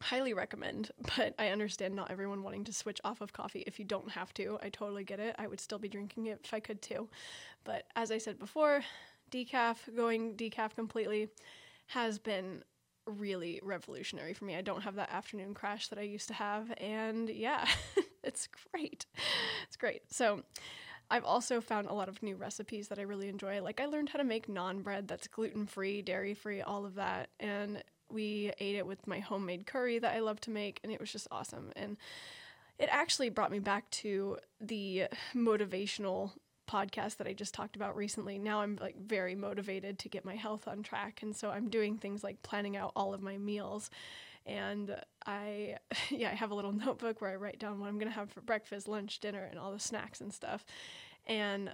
highly 0.00 0.32
recommend, 0.32 0.92
but 1.16 1.34
I 1.36 1.48
understand 1.48 1.96
not 1.96 2.12
everyone 2.12 2.44
wanting 2.44 2.62
to 2.64 2.72
switch 2.72 3.00
off 3.02 3.20
of 3.20 3.32
coffee 3.32 3.64
if 3.66 3.80
you 3.80 3.84
don't 3.84 4.12
have 4.12 4.32
to. 4.34 4.56
I 4.62 4.68
totally 4.68 5.02
get 5.02 5.18
it. 5.18 5.34
I 5.36 5.48
would 5.48 5.60
still 5.60 5.80
be 5.80 5.88
drinking 5.88 6.26
it 6.26 6.40
if 6.44 6.54
I 6.54 6.60
could 6.60 6.80
too. 6.80 7.08
But 7.64 7.86
as 7.96 8.12
I 8.12 8.18
said 8.18 8.38
before, 8.38 8.82
decaf, 9.32 9.78
going 9.96 10.36
decaf 10.36 10.76
completely 10.76 11.28
has 11.88 12.20
been 12.20 12.62
really 13.04 13.58
revolutionary 13.64 14.32
for 14.32 14.44
me. 14.44 14.54
I 14.54 14.62
don't 14.62 14.82
have 14.82 14.94
that 14.94 15.10
afternoon 15.10 15.54
crash 15.54 15.88
that 15.88 15.98
I 15.98 16.02
used 16.02 16.28
to 16.28 16.34
have. 16.34 16.72
And 16.78 17.28
yeah, 17.28 17.66
it's 18.24 18.48
great. 18.72 19.06
It's 19.66 19.76
great. 19.76 20.02
So, 20.10 20.42
I've 21.12 21.24
also 21.24 21.60
found 21.60 21.88
a 21.88 21.92
lot 21.92 22.08
of 22.08 22.22
new 22.22 22.36
recipes 22.36 22.86
that 22.88 22.98
I 23.00 23.02
really 23.02 23.28
enjoy. 23.28 23.60
Like, 23.62 23.80
I 23.80 23.86
learned 23.86 24.10
how 24.10 24.18
to 24.18 24.24
make 24.24 24.46
naan 24.46 24.84
bread 24.84 25.08
that's 25.08 25.26
gluten 25.26 25.66
free, 25.66 26.02
dairy 26.02 26.34
free, 26.34 26.60
all 26.60 26.86
of 26.86 26.94
that. 26.94 27.30
And 27.40 27.82
we 28.08 28.52
ate 28.60 28.76
it 28.76 28.86
with 28.86 29.06
my 29.06 29.18
homemade 29.18 29.66
curry 29.66 29.98
that 29.98 30.14
I 30.14 30.20
love 30.20 30.40
to 30.42 30.50
make, 30.50 30.80
and 30.84 30.92
it 30.92 31.00
was 31.00 31.10
just 31.10 31.26
awesome. 31.32 31.72
And 31.74 31.96
it 32.78 32.88
actually 32.90 33.28
brought 33.28 33.50
me 33.50 33.58
back 33.58 33.90
to 33.90 34.38
the 34.60 35.04
motivational 35.34 36.32
podcast 36.70 37.16
that 37.16 37.26
I 37.26 37.32
just 37.32 37.52
talked 37.52 37.76
about 37.76 37.96
recently. 37.96 38.38
Now 38.38 38.60
I'm 38.62 38.78
like 38.80 38.96
very 38.96 39.34
motivated 39.34 39.98
to 40.00 40.08
get 40.08 40.24
my 40.24 40.36
health 40.36 40.68
on 40.68 40.82
track. 40.82 41.20
And 41.22 41.34
so 41.34 41.50
I'm 41.50 41.68
doing 41.68 41.98
things 41.98 42.22
like 42.22 42.42
planning 42.42 42.76
out 42.76 42.92
all 42.94 43.12
of 43.12 43.22
my 43.22 43.36
meals. 43.36 43.90
And 44.46 44.96
I, 45.26 45.76
yeah, 46.10 46.30
I 46.30 46.34
have 46.34 46.50
a 46.50 46.54
little 46.54 46.72
notebook 46.86 47.20
where 47.20 47.30
I 47.30 47.36
write 47.36 47.58
down 47.58 47.80
what 47.80 47.88
I'm 47.88 47.98
going 47.98 48.10
to 48.10 48.14
have 48.18 48.30
for 48.30 48.40
breakfast, 48.40 48.88
lunch, 48.88 49.20
dinner, 49.20 49.46
and 49.50 49.58
all 49.58 49.72
the 49.72 49.78
snacks 49.78 50.20
and 50.20 50.32
stuff. 50.32 50.64
And 51.26 51.70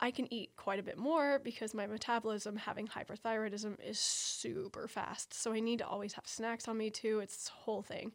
I 0.00 0.10
can 0.10 0.32
eat 0.32 0.50
quite 0.56 0.80
a 0.80 0.82
bit 0.82 0.98
more 0.98 1.38
because 1.38 1.74
my 1.74 1.86
metabolism, 1.86 2.56
having 2.56 2.88
hyperthyroidism, 2.88 3.76
is 3.84 4.00
super 4.00 4.88
fast. 4.88 5.32
So 5.32 5.52
I 5.52 5.60
need 5.60 5.78
to 5.78 5.86
always 5.86 6.14
have 6.14 6.26
snacks 6.26 6.66
on 6.66 6.76
me 6.76 6.90
too. 6.90 7.20
It's 7.20 7.36
this 7.36 7.48
whole 7.48 7.82
thing. 7.82 8.12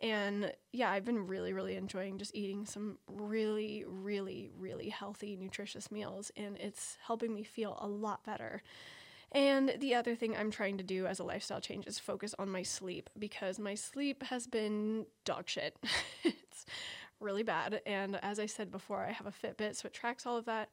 And 0.00 0.50
yeah, 0.72 0.90
I've 0.90 1.04
been 1.04 1.26
really, 1.26 1.52
really 1.52 1.76
enjoying 1.76 2.16
just 2.16 2.34
eating 2.34 2.64
some 2.64 2.96
really, 3.06 3.84
really, 3.86 4.48
really 4.58 4.88
healthy, 4.88 5.36
nutritious 5.36 5.90
meals, 5.90 6.30
and 6.36 6.56
it's 6.56 6.96
helping 7.04 7.34
me 7.34 7.44
feel 7.44 7.76
a 7.82 7.86
lot 7.86 8.24
better. 8.24 8.62
And 9.32 9.76
the 9.78 9.94
other 9.94 10.14
thing 10.16 10.36
I'm 10.36 10.50
trying 10.50 10.78
to 10.78 10.84
do 10.84 11.06
as 11.06 11.20
a 11.20 11.24
lifestyle 11.24 11.60
change 11.60 11.86
is 11.86 11.98
focus 11.98 12.34
on 12.38 12.50
my 12.50 12.62
sleep 12.62 13.08
because 13.18 13.58
my 13.58 13.74
sleep 13.74 14.24
has 14.24 14.46
been 14.46 15.06
dog 15.24 15.48
shit. 15.48 15.76
it's 16.24 16.66
really 17.20 17.44
bad. 17.44 17.80
And 17.86 18.18
as 18.22 18.40
I 18.40 18.46
said 18.46 18.72
before, 18.72 19.04
I 19.04 19.12
have 19.12 19.26
a 19.26 19.30
Fitbit, 19.32 19.76
so 19.76 19.86
it 19.86 19.94
tracks 19.94 20.26
all 20.26 20.36
of 20.36 20.46
that. 20.46 20.70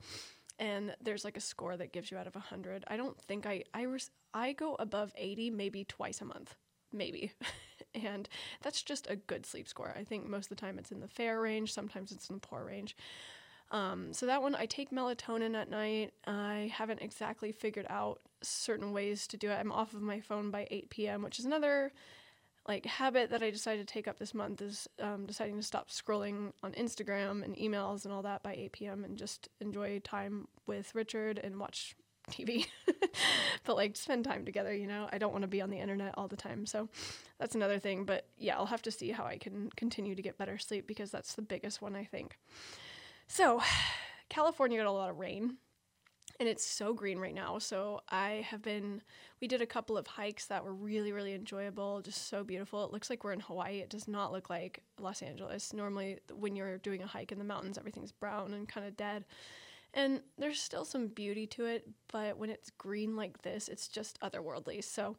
And 0.59 0.95
there's 1.01 1.23
like 1.23 1.37
a 1.37 1.41
score 1.41 1.77
that 1.77 1.93
gives 1.93 2.09
you 2.09 2.17
out 2.17 2.25
of 2.25 2.33
100. 2.33 2.83
I 2.87 2.97
don't 2.97 3.19
think 3.21 3.45
I 3.45 3.63
I 3.75 3.83
res- 3.83 4.09
I 4.33 4.53
go 4.53 4.75
above 4.79 5.13
80 5.15 5.51
maybe 5.51 5.83
twice 5.83 6.19
a 6.21 6.25
month. 6.25 6.55
Maybe. 6.91 7.33
and 7.93 8.27
that's 8.63 8.81
just 8.81 9.07
a 9.07 9.15
good 9.15 9.45
sleep 9.45 9.67
score. 9.67 9.93
I 9.95 10.03
think 10.03 10.27
most 10.27 10.45
of 10.45 10.57
the 10.57 10.61
time 10.61 10.79
it's 10.79 10.91
in 10.91 10.99
the 10.99 11.07
fair 11.07 11.39
range, 11.41 11.73
sometimes 11.73 12.11
it's 12.11 12.29
in 12.29 12.37
the 12.37 12.41
poor 12.47 12.65
range. 12.65 12.95
Um, 13.69 14.13
so 14.13 14.25
that 14.25 14.41
one, 14.41 14.55
I 14.55 14.65
take 14.65 14.91
melatonin 14.91 15.53
at 15.55 15.69
night. 15.69 16.13
I 16.25 16.71
haven't 16.73 17.01
exactly 17.01 17.51
figured 17.51 17.85
out 17.89 18.21
certain 18.41 18.93
ways 18.93 19.27
to 19.27 19.37
do 19.37 19.49
it. 19.49 19.55
I'm 19.55 19.71
off 19.71 19.93
of 19.93 20.01
my 20.01 20.19
phone 20.19 20.51
by 20.51 20.67
8 20.69 20.89
p.m., 20.89 21.23
which 21.23 21.39
is 21.39 21.45
another 21.45 21.91
like 22.67 22.85
habit 22.85 23.29
that 23.29 23.41
I 23.41 23.49
decided 23.49 23.87
to 23.87 23.93
take 23.93 24.07
up 24.07 24.19
this 24.19 24.33
month 24.33 24.61
is 24.61 24.89
um, 25.01 25.25
deciding 25.25 25.55
to 25.55 25.63
stop 25.63 25.89
scrolling 25.89 26.51
on 26.63 26.73
Instagram 26.73 27.43
and 27.43 27.55
emails 27.55 28.03
and 28.03 28.13
all 28.13 28.23
that 28.23 28.43
by 28.43 28.53
8 28.53 28.71
p.m. 28.73 29.03
and 29.05 29.17
just 29.17 29.47
enjoy 29.61 29.99
time 29.99 30.47
with 30.65 30.93
Richard 30.93 31.39
and 31.41 31.59
watch 31.59 31.95
TV, 32.31 32.65
but 33.63 33.77
like 33.77 33.95
spend 33.95 34.25
time 34.25 34.43
together, 34.43 34.75
you 34.75 34.85
know. 34.85 35.07
I 35.13 35.17
don't 35.17 35.31
want 35.31 35.43
to 35.43 35.47
be 35.47 35.61
on 35.61 35.69
the 35.69 35.79
internet 35.79 36.13
all 36.17 36.27
the 36.27 36.35
time. 36.35 36.65
So 36.65 36.89
that's 37.39 37.55
another 37.55 37.79
thing. 37.79 38.03
But 38.03 38.27
yeah, 38.37 38.57
I'll 38.57 38.65
have 38.65 38.81
to 38.81 38.91
see 38.91 39.11
how 39.11 39.23
I 39.23 39.37
can 39.37 39.69
continue 39.77 40.13
to 40.13 40.21
get 40.21 40.37
better 40.37 40.57
sleep 40.57 40.87
because 40.87 41.09
that's 41.09 41.35
the 41.35 41.41
biggest 41.41 41.81
one, 41.81 41.95
I 41.95 42.03
think. 42.03 42.37
So, 43.27 43.61
California 44.29 44.77
got 44.77 44.87
a 44.87 44.91
lot 44.91 45.09
of 45.09 45.17
rain 45.17 45.55
and 46.39 46.47
it's 46.47 46.65
so 46.65 46.93
green 46.93 47.19
right 47.19 47.33
now. 47.33 47.57
So, 47.59 48.01
I 48.09 48.45
have 48.49 48.61
been, 48.61 49.01
we 49.41 49.47
did 49.47 49.61
a 49.61 49.65
couple 49.65 49.97
of 49.97 50.07
hikes 50.07 50.45
that 50.47 50.63
were 50.63 50.73
really, 50.73 51.11
really 51.11 51.33
enjoyable, 51.33 52.01
just 52.01 52.27
so 52.29 52.43
beautiful. 52.43 52.83
It 52.85 52.91
looks 52.91 53.09
like 53.09 53.23
we're 53.23 53.33
in 53.33 53.39
Hawaii. 53.39 53.79
It 53.79 53.89
does 53.89 54.07
not 54.07 54.31
look 54.31 54.49
like 54.49 54.83
Los 54.99 55.21
Angeles. 55.21 55.73
Normally, 55.73 56.19
when 56.33 56.55
you're 56.55 56.77
doing 56.77 57.01
a 57.01 57.07
hike 57.07 57.31
in 57.31 57.39
the 57.39 57.43
mountains, 57.43 57.77
everything's 57.77 58.11
brown 58.11 58.53
and 58.53 58.67
kind 58.67 58.85
of 58.87 58.95
dead. 58.97 59.25
And 59.93 60.21
there's 60.37 60.59
still 60.59 60.85
some 60.85 61.07
beauty 61.07 61.47
to 61.47 61.65
it, 61.65 61.87
but 62.11 62.37
when 62.37 62.49
it's 62.49 62.69
green 62.77 63.15
like 63.15 63.41
this, 63.41 63.67
it's 63.67 63.87
just 63.87 64.19
otherworldly. 64.21 64.83
So 64.83 65.15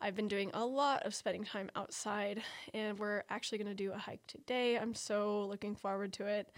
I've 0.00 0.14
been 0.14 0.28
doing 0.28 0.50
a 0.54 0.64
lot 0.64 1.04
of 1.04 1.14
spending 1.14 1.44
time 1.44 1.70
outside, 1.74 2.42
and 2.74 2.98
we're 2.98 3.24
actually 3.30 3.58
going 3.58 3.68
to 3.68 3.74
do 3.74 3.92
a 3.92 3.98
hike 3.98 4.26
today. 4.26 4.78
I'm 4.78 4.94
so 4.94 5.46
looking 5.46 5.74
forward 5.74 6.12
to 6.14 6.26
it. 6.26 6.48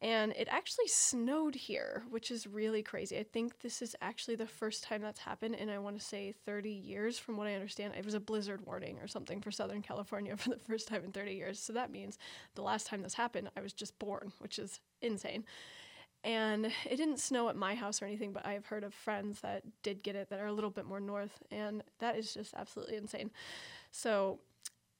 And 0.00 0.32
it 0.36 0.46
actually 0.48 0.86
snowed 0.86 1.56
here, 1.56 2.04
which 2.08 2.30
is 2.30 2.46
really 2.46 2.84
crazy. 2.84 3.18
I 3.18 3.24
think 3.24 3.60
this 3.60 3.82
is 3.82 3.96
actually 4.00 4.36
the 4.36 4.46
first 4.46 4.84
time 4.84 5.02
that's 5.02 5.18
happened 5.18 5.56
in, 5.56 5.68
I 5.68 5.80
want 5.80 5.98
to 5.98 6.04
say, 6.04 6.34
30 6.46 6.70
years, 6.70 7.18
from 7.18 7.36
what 7.36 7.48
I 7.48 7.54
understand. 7.54 7.94
It 7.98 8.04
was 8.04 8.14
a 8.14 8.20
blizzard 8.20 8.64
warning 8.64 8.98
or 9.00 9.08
something 9.08 9.40
for 9.40 9.50
Southern 9.50 9.82
California 9.82 10.36
for 10.36 10.50
the 10.50 10.58
first 10.58 10.86
time 10.86 11.02
in 11.04 11.10
30 11.10 11.34
years. 11.34 11.58
So 11.58 11.72
that 11.72 11.90
means 11.90 12.16
the 12.54 12.62
last 12.62 12.86
time 12.86 13.02
this 13.02 13.14
happened, 13.14 13.50
I 13.56 13.60
was 13.60 13.72
just 13.72 13.98
born, 13.98 14.32
which 14.38 14.60
is 14.60 14.78
insane. 15.02 15.44
And 16.22 16.66
it 16.66 16.96
didn't 16.96 17.18
snow 17.18 17.48
at 17.48 17.56
my 17.56 17.74
house 17.74 18.00
or 18.00 18.04
anything, 18.04 18.32
but 18.32 18.46
I've 18.46 18.66
heard 18.66 18.84
of 18.84 18.94
friends 18.94 19.40
that 19.40 19.62
did 19.82 20.02
get 20.04 20.14
it 20.14 20.30
that 20.30 20.40
are 20.40 20.46
a 20.46 20.52
little 20.52 20.70
bit 20.70 20.84
more 20.84 21.00
north, 21.00 21.42
and 21.50 21.82
that 22.00 22.16
is 22.16 22.34
just 22.34 22.54
absolutely 22.54 22.96
insane. 22.96 23.30
So 23.90 24.40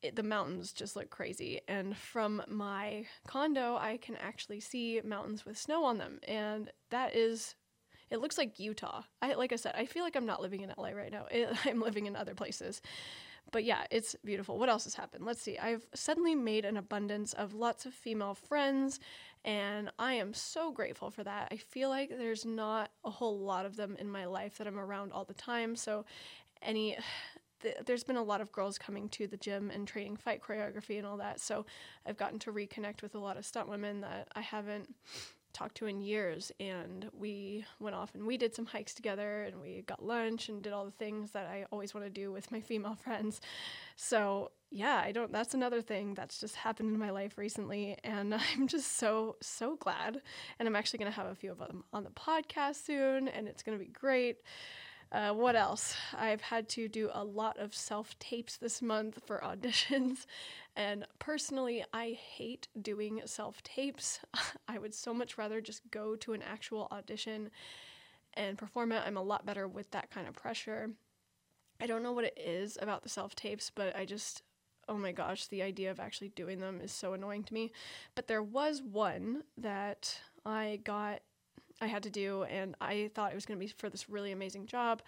it, 0.03 0.17
the 0.17 0.23
mountains 0.23 0.73
just 0.73 0.97
look 0.97 1.11
crazy. 1.11 1.61
And 1.69 1.97
from 1.97 2.43
my 2.49 3.07
condo, 3.27 3.77
I 3.77 3.99
can 3.99 4.17
actually 4.17 4.61
see 4.61 5.01
mountains 5.05 5.45
with 5.45 5.59
snow 5.59 5.85
on 5.85 5.99
them, 5.99 6.21
and 6.27 6.71
that 6.91 7.15
is. 7.15 7.55
It 8.11 8.21
looks 8.21 8.39
like 8.39 8.59
Utah. 8.59 9.03
I 9.21 9.35
like 9.35 9.53
I 9.53 9.57
said, 9.57 9.75
I 9.77 9.85
feel 9.85 10.03
like 10.03 10.17
I'm 10.17 10.25
not 10.25 10.41
living 10.41 10.63
in 10.63 10.73
LA 10.79 10.91
right 10.91 11.13
now. 11.13 11.27
It, 11.31 11.51
I'm 11.67 11.81
living 11.81 12.07
in 12.07 12.17
other 12.17 12.35
places. 12.35 12.81
But 13.51 13.65
yeah, 13.65 13.85
it's 13.91 14.15
beautiful. 14.25 14.59
What 14.59 14.69
else 14.69 14.85
has 14.85 14.95
happened? 14.95 15.25
Let's 15.25 15.43
see. 15.43 15.59
I've 15.59 15.87
suddenly 15.95 16.35
made 16.35 16.65
an 16.65 16.77
abundance 16.77 17.33
of 17.33 17.55
lots 17.55 17.87
of 17.87 17.95
female 17.95 18.35
friends 18.35 19.01
and 19.45 19.91
I 19.99 20.15
am 20.15 20.35
so 20.35 20.73
grateful 20.73 21.11
for 21.11 21.25
that. 21.25 21.49
I 21.51 21.57
feel 21.57 21.89
like 21.89 22.11
there's 22.11 22.45
not 22.45 22.91
a 23.05 23.11
whole 23.11 23.39
lot 23.39 23.67
of 23.67 23.77
them 23.77 23.97
in 23.99 24.11
my 24.11 24.27
life 24.27 24.59
that 24.59 24.67
I'm 24.67 24.79
around 24.79 25.13
all 25.13 25.25
the 25.25 25.35
time. 25.35 25.77
So, 25.77 26.05
any. 26.61 26.97
Th- 27.63 27.77
there's 27.87 28.05
been 28.05 28.17
a 28.17 28.23
lot 28.23 28.41
of 28.41 28.53
girls 28.53 28.79
coming 28.79 29.09
to 29.11 29.27
the 29.27 29.37
gym 29.37 29.71
and 29.71 29.87
training 29.87 30.17
fight 30.17 30.43
choreography 30.43 30.99
and 30.99 31.07
all 31.07 31.17
that. 31.19 31.41
So 31.41 31.67
I've 32.07 32.17
gotten 32.17 32.39
to 32.41 32.53
reconnect 32.53 33.03
with 33.03 33.15
a 33.15 33.19
lot 33.19 33.37
of 33.37 33.45
stunt 33.45 33.69
women 33.69 34.01
that 34.03 34.29
I 34.35 34.41
haven't 34.41 34.95
talked 35.53 35.77
to 35.77 35.87
in 35.87 36.01
years 36.01 36.53
and 36.61 37.09
we 37.13 37.65
went 37.81 37.97
off 37.97 38.15
and 38.15 38.27
we 38.27 38.37
did 38.37 38.55
some 38.55 38.67
hikes 38.67 38.95
together 38.95 39.45
and 39.45 39.61
we 39.61 39.83
got 39.87 40.05
lunch 40.05 40.49
and 40.49 40.63
did 40.63 40.73
all 40.73 40.85
the 40.85 40.91
things 40.93 41.33
that 41.33 41.47
I 41.47 41.65
always 41.73 41.95
want 41.95 42.07
to 42.07 42.11
do 42.11 42.31
with 42.31 42.53
my 42.53 42.61
female 42.61 42.95
friends. 43.03 43.41
So, 43.97 44.53
yeah, 44.71 45.01
I 45.05 45.13
don't 45.13 45.33
that's 45.33 45.55
another 45.55 45.81
thing 45.81 46.15
that's 46.15 46.39
just 46.39 46.55
happened 46.55 46.93
in 46.93 46.99
my 46.99 47.11
life 47.11 47.39
recently 47.39 47.97
and 48.05 48.35
I'm 48.57 48.69
just 48.69 48.99
so 48.99 49.37
so 49.41 49.77
glad 49.77 50.21
and 50.59 50.69
I'm 50.69 50.77
actually 50.77 51.01
going 51.01 51.11
to 51.11 51.17
have 51.17 51.27
a 51.31 51.35
few 51.35 51.51
of 51.51 51.59
them 51.59 51.85
on 51.93 52.05
the 52.05 52.11
podcast 52.11 52.85
soon 52.85 53.29
and 53.29 53.49
it's 53.49 53.63
going 53.63 53.77
to 53.77 53.85
be 53.85 53.91
great. 53.91 54.37
Uh, 55.11 55.33
what 55.33 55.57
else? 55.57 55.95
I've 56.17 56.43
had 56.43 56.69
to 56.71 56.89
do 56.89 57.11
a 57.13 57.25
lot 57.25 57.59
of 57.59 57.75
self 57.75 58.19
tapes 58.19 58.57
this 58.57 58.83
month 58.83 59.21
for 59.25 59.39
auditions, 59.45 60.27
and 60.77 61.07
personally, 61.19 61.85
I 61.93 62.11
hate 62.11 62.69
doing 62.81 63.23
self 63.25 63.63
tapes. 63.63 64.21
I 64.69 64.79
would 64.79 64.95
so 64.95 65.15
much 65.15 65.39
rather 65.39 65.61
just 65.61 65.91
go 65.91 66.15
to 66.17 66.35
an 66.35 66.43
actual 66.43 66.89
audition 66.93 67.51
and 68.35 68.59
perform 68.59 68.93
it. 68.93 69.03
I'm 69.05 69.17
a 69.17 69.23
lot 69.23 69.47
better 69.47 69.67
with 69.67 69.91
that 69.91 70.11
kind 70.11 70.29
of 70.29 70.35
pressure. 70.35 70.91
I 71.81 71.87
don't 71.87 72.03
know 72.03 72.13
what 72.13 72.25
it 72.25 72.39
is 72.39 72.77
about 72.81 73.03
the 73.03 73.09
self 73.09 73.35
tapes, 73.35 73.71
but 73.75 73.97
I 73.97 74.05
just, 74.05 74.43
oh 74.89 74.97
my 74.97 75.13
gosh, 75.13 75.47
the 75.47 75.63
idea 75.63 75.91
of 75.91 76.01
actually 76.01 76.31
doing 76.31 76.59
them 76.59 76.81
is 76.83 76.93
so 76.93 77.13
annoying 77.13 77.45
to 77.45 77.55
me. 77.55 77.73
But 78.15 78.27
there 78.27 78.43
was 78.43 78.83
one 78.83 79.45
that 79.57 80.21
I 80.45 80.81
got, 80.85 81.21
I 81.81 81.87
had 81.87 82.03
to 82.05 82.11
do, 82.11 82.45
and 82.45 82.75
I 82.81 83.11
thought 83.15 83.33
it 83.33 83.35
was 83.35 83.47
going 83.47 83.59
to 83.59 83.65
be 83.65 83.73
for 83.77 83.89
this 83.89 84.09
really 84.09 84.33
amazing 84.33 84.67
job. 84.67 85.03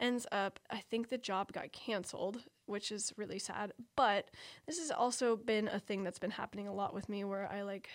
ends 0.00 0.26
up, 0.32 0.58
I 0.70 0.78
think 0.78 1.08
the 1.08 1.18
job 1.18 1.52
got 1.52 1.72
canceled, 1.72 2.42
which 2.66 2.90
is 2.90 3.12
really 3.16 3.38
sad. 3.38 3.72
But 3.96 4.30
this 4.66 4.78
has 4.78 4.90
also 4.90 5.36
been 5.36 5.68
a 5.68 5.78
thing 5.78 6.02
that's 6.04 6.18
been 6.18 6.32
happening 6.32 6.68
a 6.68 6.74
lot 6.74 6.94
with 6.94 7.08
me 7.08 7.24
where 7.24 7.50
I 7.50 7.62
like 7.62 7.88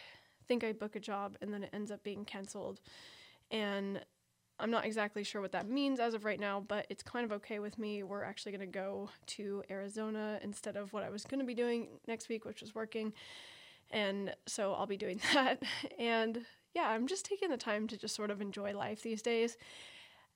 think 0.48 0.64
I 0.64 0.74
book 0.74 0.96
a 0.96 1.00
job 1.00 1.38
and 1.42 1.54
then 1.54 1.64
it 1.64 1.70
ends 1.74 1.92
up 1.92 2.04
being 2.04 2.26
canceled. 2.26 2.82
And 3.52 4.02
I'm 4.60 4.72
not 4.72 4.86
exactly 4.86 5.24
sure 5.24 5.42
what 5.42 5.54
that 5.54 5.70
means 5.70 6.00
as 6.00 6.14
of 6.14 6.26
right 6.26 6.40
now, 6.40 6.60
but 6.60 6.86
it's 6.90 7.04
kind 7.04 7.24
of 7.24 7.32
okay 7.34 7.60
with 7.60 7.80
me. 7.80 8.04
We're 8.04 8.24
actually 8.24 8.52
going 8.52 8.72
to 8.72 8.78
go 8.78 9.10
to 9.28 9.64
Arizona 9.70 10.40
instead 10.44 10.76
of 10.76 10.92
what 10.92 11.04
I 11.04 11.10
was 11.10 11.24
going 11.24 11.40
to 11.40 11.46
be 11.46 11.54
doing 11.54 11.88
next 12.08 12.28
week, 12.28 12.44
which 12.44 12.62
was 12.62 12.76
working. 12.76 13.14
And 13.92 14.36
so 14.48 14.74
I'll 14.74 14.86
be 14.86 14.98
doing 14.98 15.22
that. 15.34 15.64
And 15.98 16.46
yeah, 16.74 16.90
I'm 16.90 17.08
just 17.08 17.26
taking 17.26 17.50
the 17.50 17.58
time 17.58 17.88
to 17.88 17.98
just 17.98 18.16
sort 18.16 18.32
of 18.32 18.42
enjoy 18.42 18.76
life 18.76 19.02
these 19.02 19.22
days. 19.22 19.58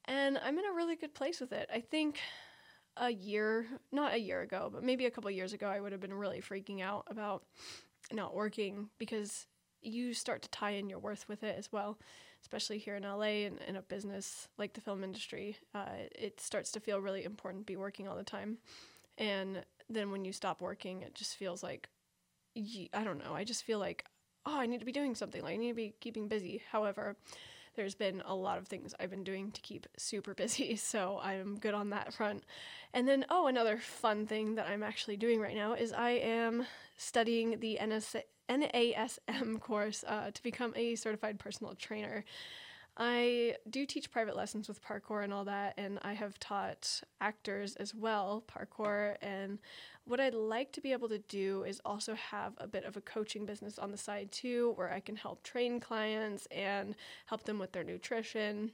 And 0.05 0.37
I'm 0.37 0.57
in 0.57 0.65
a 0.65 0.73
really 0.73 0.95
good 0.95 1.13
place 1.13 1.39
with 1.39 1.53
it. 1.53 1.69
I 1.73 1.79
think 1.79 2.19
a 2.97 3.09
year, 3.09 3.65
not 3.91 4.13
a 4.13 4.19
year 4.19 4.41
ago, 4.41 4.69
but 4.71 4.83
maybe 4.83 5.05
a 5.05 5.11
couple 5.11 5.31
years 5.31 5.53
ago, 5.53 5.67
I 5.67 5.79
would 5.79 5.91
have 5.91 6.01
been 6.01 6.13
really 6.13 6.41
freaking 6.41 6.81
out 6.81 7.05
about 7.07 7.43
not 8.11 8.35
working 8.35 8.89
because 8.97 9.47
you 9.81 10.13
start 10.13 10.41
to 10.43 10.49
tie 10.49 10.71
in 10.71 10.89
your 10.89 10.99
worth 10.99 11.27
with 11.27 11.43
it 11.43 11.55
as 11.57 11.71
well, 11.71 11.97
especially 12.41 12.77
here 12.77 12.95
in 12.95 13.03
LA 13.03 13.45
and 13.45 13.59
in 13.67 13.75
a 13.75 13.81
business 13.81 14.47
like 14.57 14.73
the 14.73 14.81
film 14.81 15.03
industry. 15.03 15.57
Uh, 15.73 15.85
it 16.15 16.39
starts 16.39 16.71
to 16.71 16.79
feel 16.79 17.01
really 17.01 17.23
important 17.23 17.65
to 17.65 17.71
be 17.71 17.77
working 17.77 18.07
all 18.07 18.15
the 18.15 18.23
time. 18.23 18.57
And 19.17 19.63
then 19.89 20.11
when 20.11 20.25
you 20.25 20.31
stop 20.31 20.61
working, 20.61 21.01
it 21.01 21.15
just 21.15 21.35
feels 21.35 21.63
like, 21.63 21.89
I 22.55 23.03
don't 23.03 23.23
know, 23.23 23.33
I 23.33 23.43
just 23.43 23.63
feel 23.63 23.79
like, 23.79 24.05
oh, 24.45 24.59
I 24.59 24.65
need 24.65 24.79
to 24.79 24.85
be 24.85 24.91
doing 24.91 25.15
something. 25.15 25.41
Like 25.41 25.53
I 25.53 25.57
need 25.57 25.69
to 25.69 25.75
be 25.75 25.93
keeping 25.99 26.27
busy. 26.27 26.61
However, 26.71 27.15
there's 27.75 27.95
been 27.95 28.21
a 28.25 28.35
lot 28.35 28.57
of 28.57 28.67
things 28.67 28.93
I've 28.99 29.09
been 29.09 29.23
doing 29.23 29.51
to 29.51 29.61
keep 29.61 29.87
super 29.97 30.33
busy, 30.33 30.75
so 30.77 31.19
I'm 31.21 31.57
good 31.57 31.73
on 31.73 31.89
that 31.89 32.13
front. 32.13 32.43
And 32.93 33.07
then, 33.07 33.25
oh, 33.29 33.47
another 33.47 33.77
fun 33.77 34.27
thing 34.27 34.55
that 34.55 34.67
I'm 34.67 34.83
actually 34.83 35.17
doing 35.17 35.39
right 35.39 35.55
now 35.55 35.73
is 35.73 35.91
I 35.91 36.11
am 36.11 36.65
studying 36.97 37.59
the 37.59 37.79
NSA, 37.81 38.21
NASM 38.49 39.59
course 39.61 40.03
uh, 40.07 40.31
to 40.31 40.43
become 40.43 40.73
a 40.75 40.95
certified 40.95 41.39
personal 41.39 41.73
trainer. 41.75 42.23
I 42.95 43.55
do 43.67 43.85
teach 43.87 44.11
private 44.11 44.35
lessons 44.35 44.67
with 44.67 44.83
parkour 44.83 45.23
and 45.23 45.33
all 45.33 45.45
that, 45.45 45.73
and 45.77 45.97
I 46.03 46.13
have 46.13 46.37
taught 46.39 47.01
actors 47.19 47.75
as 47.75 47.95
well 47.95 48.43
parkour. 48.47 49.15
And 49.21 49.57
what 50.05 50.19
I'd 50.19 50.35
like 50.35 50.71
to 50.73 50.81
be 50.81 50.91
able 50.91 51.09
to 51.09 51.17
do 51.17 51.63
is 51.63 51.81
also 51.85 52.13
have 52.13 52.53
a 52.59 52.67
bit 52.67 52.83
of 52.83 52.95
a 52.95 53.01
coaching 53.01 53.45
business 53.45 53.79
on 53.79 53.91
the 53.91 53.97
side 53.97 54.31
too, 54.31 54.73
where 54.75 54.93
I 54.93 54.99
can 54.99 55.15
help 55.15 55.41
train 55.41 55.79
clients 55.79 56.47
and 56.51 56.95
help 57.25 57.43
them 57.43 57.57
with 57.57 57.71
their 57.71 57.83
nutrition 57.83 58.71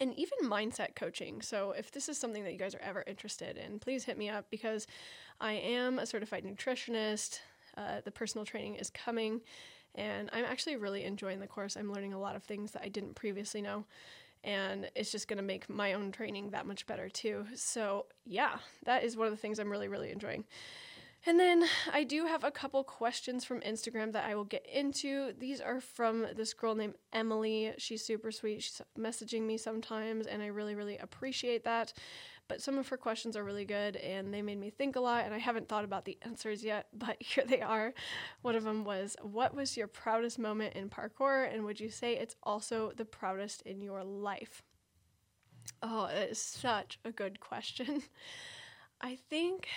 and 0.00 0.14
even 0.14 0.48
mindset 0.48 0.94
coaching. 0.94 1.42
So, 1.42 1.72
if 1.72 1.90
this 1.90 2.08
is 2.08 2.18
something 2.18 2.44
that 2.44 2.52
you 2.52 2.58
guys 2.58 2.74
are 2.74 2.82
ever 2.82 3.02
interested 3.06 3.56
in, 3.56 3.80
please 3.80 4.04
hit 4.04 4.16
me 4.16 4.28
up 4.28 4.46
because 4.50 4.86
I 5.40 5.52
am 5.54 5.98
a 5.98 6.06
certified 6.06 6.44
nutritionist. 6.44 7.40
Uh, 7.76 8.02
the 8.04 8.10
personal 8.10 8.44
training 8.44 8.76
is 8.76 8.90
coming 8.90 9.40
and 9.94 10.30
I'm 10.32 10.44
actually 10.44 10.76
really 10.76 11.04
enjoying 11.04 11.40
the 11.40 11.46
course. 11.46 11.76
I'm 11.76 11.92
learning 11.92 12.12
a 12.12 12.20
lot 12.20 12.36
of 12.36 12.42
things 12.42 12.72
that 12.72 12.82
I 12.82 12.88
didn't 12.88 13.14
previously 13.14 13.62
know. 13.62 13.84
And 14.44 14.90
it's 14.96 15.12
just 15.12 15.28
going 15.28 15.36
to 15.36 15.42
make 15.42 15.70
my 15.70 15.92
own 15.92 16.10
training 16.10 16.50
that 16.50 16.66
much 16.66 16.86
better 16.86 17.08
too. 17.08 17.46
So, 17.54 18.06
yeah, 18.24 18.56
that 18.84 19.04
is 19.04 19.16
one 19.16 19.28
of 19.28 19.32
the 19.32 19.36
things 19.36 19.58
I'm 19.60 19.70
really, 19.70 19.88
really 19.88 20.10
enjoying. 20.10 20.44
And 21.24 21.38
then 21.38 21.64
I 21.92 22.02
do 22.02 22.26
have 22.26 22.42
a 22.42 22.50
couple 22.50 22.82
questions 22.82 23.44
from 23.44 23.60
Instagram 23.60 24.12
that 24.12 24.28
I 24.28 24.34
will 24.34 24.44
get 24.44 24.66
into. 24.66 25.32
These 25.38 25.60
are 25.60 25.80
from 25.80 26.26
this 26.34 26.52
girl 26.52 26.74
named 26.74 26.94
Emily. 27.12 27.72
She's 27.78 28.04
super 28.04 28.32
sweet. 28.32 28.64
She's 28.64 28.82
messaging 28.98 29.42
me 29.42 29.56
sometimes, 29.56 30.26
and 30.26 30.42
I 30.42 30.46
really, 30.46 30.74
really 30.74 30.98
appreciate 30.98 31.62
that. 31.62 31.92
But 32.52 32.60
some 32.60 32.76
of 32.76 32.86
her 32.88 32.98
questions 32.98 33.34
are 33.34 33.44
really 33.44 33.64
good 33.64 33.96
and 33.96 34.32
they 34.32 34.42
made 34.42 34.60
me 34.60 34.68
think 34.68 34.96
a 34.96 35.00
lot, 35.00 35.24
and 35.24 35.32
I 35.32 35.38
haven't 35.38 35.70
thought 35.70 35.84
about 35.86 36.04
the 36.04 36.18
answers 36.20 36.62
yet, 36.62 36.86
but 36.92 37.16
here 37.18 37.44
they 37.46 37.62
are. 37.62 37.94
One 38.42 38.54
of 38.56 38.64
them 38.64 38.84
was 38.84 39.16
What 39.22 39.54
was 39.54 39.74
your 39.74 39.86
proudest 39.86 40.38
moment 40.38 40.74
in 40.74 40.90
parkour, 40.90 41.50
and 41.50 41.64
would 41.64 41.80
you 41.80 41.88
say 41.88 42.14
it's 42.14 42.36
also 42.42 42.92
the 42.94 43.06
proudest 43.06 43.62
in 43.62 43.80
your 43.80 44.04
life? 44.04 44.62
Oh, 45.82 46.04
it 46.14 46.32
is 46.32 46.38
such 46.38 46.98
a 47.06 47.10
good 47.10 47.40
question. 47.40 48.02
I 49.00 49.16
think 49.30 49.68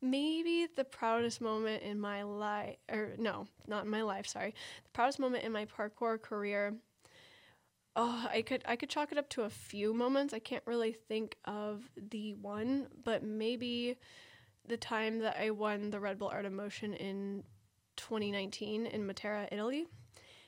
maybe 0.00 0.68
the 0.72 0.84
proudest 0.84 1.40
moment 1.40 1.82
in 1.82 1.98
my 1.98 2.22
life, 2.22 2.76
or 2.92 3.14
no, 3.18 3.48
not 3.66 3.86
in 3.86 3.90
my 3.90 4.02
life, 4.02 4.28
sorry. 4.28 4.54
The 4.84 4.90
proudest 4.90 5.18
moment 5.18 5.42
in 5.42 5.50
my 5.50 5.66
parkour 5.66 6.22
career 6.22 6.74
oh, 7.96 8.26
I 8.30 8.42
could 8.42 8.62
I 8.66 8.76
could 8.76 8.88
chalk 8.88 9.12
it 9.12 9.18
up 9.18 9.28
to 9.30 9.42
a 9.42 9.50
few 9.50 9.94
moments. 9.94 10.34
I 10.34 10.38
can't 10.38 10.62
really 10.66 10.92
think 10.92 11.36
of 11.44 11.90
the 11.96 12.34
one, 12.34 12.88
but 13.04 13.22
maybe 13.22 13.96
the 14.66 14.76
time 14.76 15.20
that 15.20 15.36
I 15.40 15.50
won 15.50 15.90
the 15.90 16.00
Red 16.00 16.18
Bull 16.18 16.28
Art 16.28 16.46
of 16.46 16.52
Motion 16.52 16.94
in 16.94 17.44
2019 17.96 18.86
in 18.86 19.06
Matera, 19.06 19.46
Italy, 19.52 19.86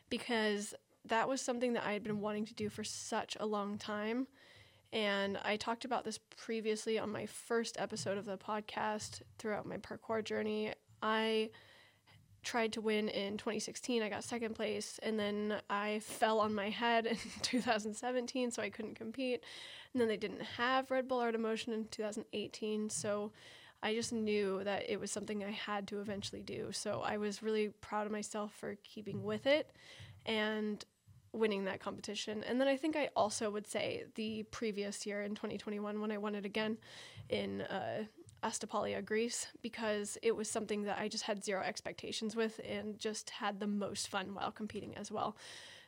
because 0.09 0.75
that 1.05 1.29
was 1.29 1.41
something 1.41 1.75
that 1.75 1.87
I 1.87 1.93
had 1.93 2.03
been 2.03 2.21
wanting 2.21 2.47
to 2.47 2.55
do 2.55 2.69
for 2.69 2.83
such 2.83 3.37
a 3.39 3.47
long 3.47 3.79
time. 3.79 4.27
And 4.93 5.39
I 5.45 5.57
talked 5.57 5.85
about 5.85 6.05
this 6.05 6.19
previously 6.37 6.99
on 6.99 7.11
my 7.11 7.27
first 7.27 7.77
episode 7.79 8.19
of 8.19 8.25
the 8.25 8.39
podcast 8.39 9.21
throughout 9.39 9.67
my 9.67 9.77
parkour 9.77 10.25
journey. 10.25 10.73
I 11.03 11.51
tried 12.47 12.73
to 12.73 12.81
win 12.81 13.09
in 13.09 13.37
2016. 13.37 14.03
I 14.03 14.09
got 14.09 14.25
second 14.25 14.55
place, 14.55 14.99
and 15.03 15.19
then 15.19 15.61
I 15.69 15.99
fell 15.99 16.39
on 16.39 16.55
my 16.55 16.71
head 16.71 17.07
in 17.07 17.19
2017, 17.43 18.53
so 18.53 18.63
I 18.63 18.71
couldn't 18.71 18.95
compete. 18.95 19.43
And 19.93 20.01
then 20.01 20.09
they 20.09 20.17
didn't 20.17 20.43
have 20.43 20.91
Red 20.91 21.09
Bull 21.09 21.19
Art 21.19 21.35
of 21.35 21.41
Motion 21.41 21.73
in 21.73 21.87
2018, 21.89 22.89
so 22.89 23.33
I 23.83 23.95
just 23.95 24.13
knew 24.13 24.63
that 24.65 24.89
it 24.89 24.99
was 24.99 25.11
something 25.11 25.45
I 25.45 25.51
had 25.51 25.87
to 25.89 26.01
eventually 26.01 26.43
do. 26.43 26.69
So 26.73 27.03
I 27.05 27.19
was 27.19 27.43
really 27.43 27.69
proud 27.81 28.07
of 28.07 28.13
myself 28.13 28.55
for 28.55 28.77
keeping 28.83 29.23
with 29.23 29.47
it 29.47 29.71
and 30.25 30.83
winning 31.33 31.65
that 31.65 31.81
competition. 31.81 32.43
And 32.45 32.61
then 32.61 32.69
I 32.69 32.77
think 32.77 32.97
I 32.97 33.11
also 33.15 33.51
would 33.51 33.67
say 33.67 34.05
the 34.15 34.45
previous 34.45 35.05
year 35.05 35.23
in 35.23 35.35
2021 35.35 36.01
when 36.01 36.11
I 36.11 36.19
won 36.19 36.35
it 36.35 36.47
again 36.47 36.79
in 37.29 37.61
uh, 37.63 38.05
Astypalaia, 38.47 39.05
Greece, 39.05 39.49
because 39.61 40.17
it 40.23 40.37
was 40.37 40.49
something 40.49 40.85
that 40.85 40.99
I 40.99 41.09
just 41.09 41.25
had 41.25 41.45
zero 41.45 41.63
expectations 41.63 42.37
with 42.37 42.61
and 42.69 42.99
just 42.99 43.31
had 43.31 43.59
the 43.59 43.67
most 43.67 44.09
fun 44.09 44.35
while 44.35 44.53
competing 44.53 44.97
as 44.97 45.11
well. 45.11 45.37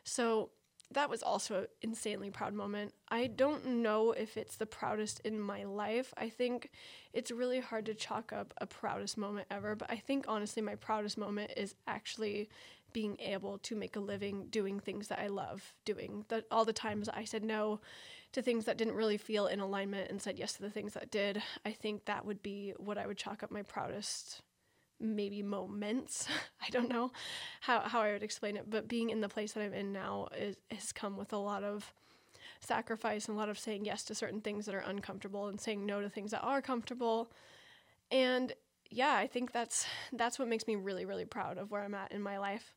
So 0.03 0.49
that 0.91 1.09
was 1.09 1.23
also 1.23 1.61
an 1.61 1.67
insanely 1.81 2.31
proud 2.31 2.53
moment. 2.53 2.93
I 3.09 3.27
don't 3.27 3.65
know 3.65 4.11
if 4.11 4.35
it's 4.35 4.57
the 4.57 4.65
proudest 4.65 5.21
in 5.21 5.39
my 5.39 5.63
life. 5.63 6.13
I 6.17 6.29
think 6.29 6.71
it's 7.13 7.31
really 7.31 7.59
hard 7.59 7.85
to 7.85 7.93
chalk 7.93 8.33
up 8.33 8.53
a 8.57 8.65
proudest 8.65 9.17
moment 9.17 9.47
ever, 9.51 9.75
but 9.75 9.89
I 9.89 9.97
think 9.97 10.25
honestly, 10.27 10.61
my 10.61 10.75
proudest 10.75 11.17
moment 11.17 11.51
is 11.55 11.75
actually 11.87 12.49
being 12.91 13.17
able 13.19 13.59
to 13.59 13.75
make 13.75 13.95
a 13.95 13.99
living 13.99 14.47
doing 14.49 14.79
things 14.79 15.07
that 15.09 15.19
I 15.19 15.27
love 15.27 15.73
doing. 15.85 16.25
That 16.29 16.45
all 16.49 16.65
the 16.65 16.73
times 16.73 17.07
I 17.07 17.23
said 17.23 17.43
no 17.43 17.79
to 18.31 18.41
things 18.41 18.65
that 18.65 18.77
didn't 18.77 18.95
really 18.95 19.17
feel 19.17 19.47
in 19.47 19.59
alignment 19.59 20.09
and 20.09 20.21
said 20.21 20.37
yes 20.37 20.53
to 20.53 20.61
the 20.61 20.69
things 20.69 20.93
that 20.93 21.11
did, 21.11 21.41
I 21.65 21.71
think 21.71 22.05
that 22.05 22.25
would 22.25 22.43
be 22.43 22.73
what 22.77 22.97
I 22.97 23.07
would 23.07 23.17
chalk 23.17 23.43
up 23.43 23.51
my 23.51 23.63
proudest 23.63 24.41
maybe 24.99 25.41
moments. 25.41 26.27
I 26.61 26.69
don't 26.69 26.89
know 26.89 27.11
how, 27.61 27.81
how 27.81 28.01
I 28.01 28.11
would 28.11 28.23
explain 28.23 28.57
it, 28.57 28.69
but 28.69 28.87
being 28.87 29.09
in 29.09 29.21
the 29.21 29.29
place 29.29 29.53
that 29.53 29.63
I'm 29.63 29.73
in 29.73 29.91
now 29.91 30.27
is, 30.37 30.57
has 30.71 30.91
come 30.91 31.17
with 31.17 31.33
a 31.33 31.37
lot 31.37 31.63
of 31.63 31.93
sacrifice 32.59 33.27
and 33.27 33.35
a 33.35 33.39
lot 33.39 33.49
of 33.49 33.57
saying 33.57 33.85
yes 33.85 34.03
to 34.03 34.15
certain 34.15 34.41
things 34.41 34.65
that 34.65 34.75
are 34.75 34.79
uncomfortable 34.79 35.47
and 35.47 35.59
saying 35.59 35.85
no 35.85 36.01
to 36.01 36.09
things 36.09 36.31
that 36.31 36.41
are 36.41 36.61
comfortable. 36.61 37.31
And 38.11 38.53
yeah, 38.89 39.15
I 39.15 39.27
think 39.27 39.51
that's 39.51 39.85
that's 40.11 40.39
what 40.39 40.47
makes 40.47 40.67
me 40.67 40.75
really 40.75 41.05
really 41.05 41.25
proud 41.25 41.57
of 41.57 41.71
where 41.71 41.83
I'm 41.83 41.95
at 41.95 42.11
in 42.11 42.21
my 42.21 42.37
life. 42.37 42.73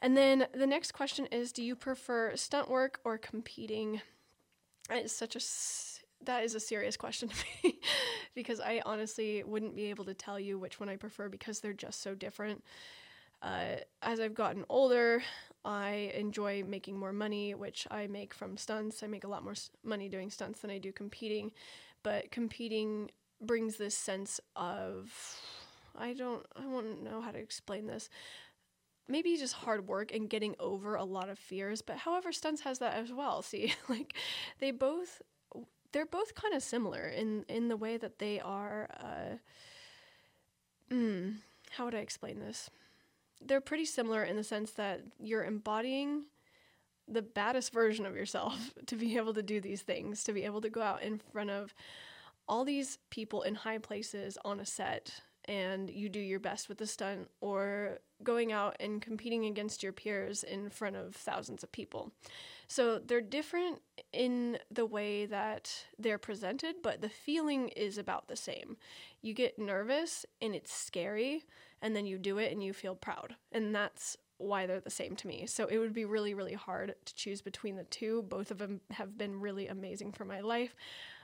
And 0.00 0.16
then 0.16 0.46
the 0.52 0.66
next 0.66 0.92
question 0.92 1.26
is 1.26 1.52
do 1.52 1.62
you 1.62 1.76
prefer 1.76 2.34
stunt 2.36 2.68
work 2.68 3.00
or 3.04 3.18
competing? 3.18 4.00
It's 4.90 5.12
such 5.12 5.36
a 5.36 5.40
that 6.24 6.44
is 6.44 6.54
a 6.54 6.60
serious 6.60 6.96
question 6.96 7.28
to 7.30 7.36
me 7.62 7.80
because 8.34 8.60
I 8.60 8.82
honestly 8.84 9.42
wouldn't 9.44 9.76
be 9.76 9.86
able 9.86 10.04
to 10.06 10.14
tell 10.14 10.38
you 10.38 10.58
which 10.58 10.80
one 10.80 10.88
I 10.88 10.96
prefer 10.96 11.28
because 11.28 11.60
they're 11.60 11.72
just 11.72 12.02
so 12.02 12.14
different. 12.14 12.64
Uh, 13.42 13.76
as 14.02 14.18
I've 14.18 14.34
gotten 14.34 14.64
older, 14.68 15.22
I 15.64 16.12
enjoy 16.16 16.64
making 16.66 16.98
more 16.98 17.12
money, 17.12 17.54
which 17.54 17.86
I 17.90 18.06
make 18.06 18.32
from 18.32 18.56
stunts. 18.56 19.02
I 19.02 19.08
make 19.08 19.24
a 19.24 19.28
lot 19.28 19.44
more 19.44 19.54
money 19.84 20.08
doing 20.08 20.30
stunts 20.30 20.60
than 20.60 20.70
I 20.70 20.78
do 20.78 20.90
competing, 20.90 21.52
but 22.02 22.30
competing 22.30 23.10
brings 23.40 23.76
this 23.76 23.96
sense 23.96 24.40
of 24.54 25.12
I 25.94 26.14
don't 26.14 26.44
I 26.56 26.66
won't 26.66 27.02
know 27.02 27.20
how 27.20 27.30
to 27.30 27.38
explain 27.38 27.86
this 27.86 28.08
maybe 29.08 29.36
just 29.36 29.54
hard 29.54 29.86
work 29.86 30.12
and 30.12 30.28
getting 30.28 30.54
over 30.58 30.94
a 30.94 31.04
lot 31.04 31.28
of 31.28 31.38
fears. 31.38 31.82
But 31.82 31.98
however, 31.98 32.32
stunts 32.32 32.62
has 32.62 32.78
that 32.78 32.94
as 32.94 33.12
well. 33.12 33.42
See, 33.42 33.74
like 33.88 34.14
they 34.58 34.70
both 34.70 35.22
they're 35.92 36.06
both 36.06 36.34
kind 36.34 36.54
of 36.54 36.62
similar 36.62 37.06
in 37.06 37.44
in 37.48 37.68
the 37.68 37.76
way 37.76 37.96
that 37.96 38.18
they 38.18 38.40
are. 38.40 38.88
Uh, 39.00 40.94
mm, 40.94 41.36
how 41.70 41.84
would 41.84 41.94
I 41.94 41.98
explain 41.98 42.40
this? 42.40 42.70
They're 43.44 43.60
pretty 43.60 43.84
similar 43.84 44.24
in 44.24 44.36
the 44.36 44.44
sense 44.44 44.72
that 44.72 45.02
you're 45.18 45.44
embodying 45.44 46.24
the 47.08 47.22
baddest 47.22 47.72
version 47.72 48.04
of 48.06 48.16
yourself 48.16 48.74
to 48.86 48.96
be 48.96 49.16
able 49.16 49.34
to 49.34 49.42
do 49.42 49.60
these 49.60 49.82
things, 49.82 50.24
to 50.24 50.32
be 50.32 50.44
able 50.44 50.60
to 50.60 50.70
go 50.70 50.82
out 50.82 51.02
in 51.02 51.20
front 51.32 51.50
of 51.50 51.74
all 52.48 52.64
these 52.64 52.98
people 53.10 53.42
in 53.42 53.54
high 53.54 53.78
places 53.78 54.38
on 54.44 54.60
a 54.60 54.66
set 54.66 55.20
and 55.48 55.90
you 55.90 56.08
do 56.08 56.20
your 56.20 56.40
best 56.40 56.68
with 56.68 56.78
the 56.78 56.86
stunt 56.86 57.28
or 57.40 57.98
going 58.22 58.52
out 58.52 58.76
and 58.80 59.02
competing 59.02 59.44
against 59.46 59.82
your 59.82 59.92
peers 59.92 60.42
in 60.42 60.70
front 60.70 60.96
of 60.96 61.14
thousands 61.14 61.62
of 61.62 61.70
people. 61.72 62.12
So 62.68 62.98
they're 62.98 63.20
different 63.20 63.80
in 64.12 64.58
the 64.70 64.86
way 64.86 65.26
that 65.26 65.72
they're 65.98 66.18
presented, 66.18 66.76
but 66.82 67.00
the 67.00 67.08
feeling 67.08 67.68
is 67.68 67.98
about 67.98 68.28
the 68.28 68.36
same. 68.36 68.76
You 69.22 69.34
get 69.34 69.58
nervous 69.58 70.26
and 70.40 70.54
it's 70.54 70.72
scary, 70.72 71.44
and 71.80 71.94
then 71.94 72.06
you 72.06 72.18
do 72.18 72.38
it 72.38 72.52
and 72.52 72.62
you 72.62 72.72
feel 72.72 72.94
proud. 72.94 73.36
And 73.52 73.74
that's 73.74 74.16
why 74.38 74.66
they're 74.66 74.80
the 74.80 74.90
same 74.90 75.16
to 75.16 75.28
me. 75.28 75.46
So 75.46 75.66
it 75.66 75.78
would 75.78 75.94
be 75.94 76.04
really, 76.04 76.34
really 76.34 76.54
hard 76.54 76.94
to 77.04 77.14
choose 77.14 77.40
between 77.40 77.76
the 77.76 77.84
two. 77.84 78.22
Both 78.22 78.50
of 78.50 78.58
them 78.58 78.80
have 78.90 79.16
been 79.16 79.40
really 79.40 79.66
amazing 79.68 80.12
for 80.12 80.24
my 80.24 80.40
life. 80.40 80.74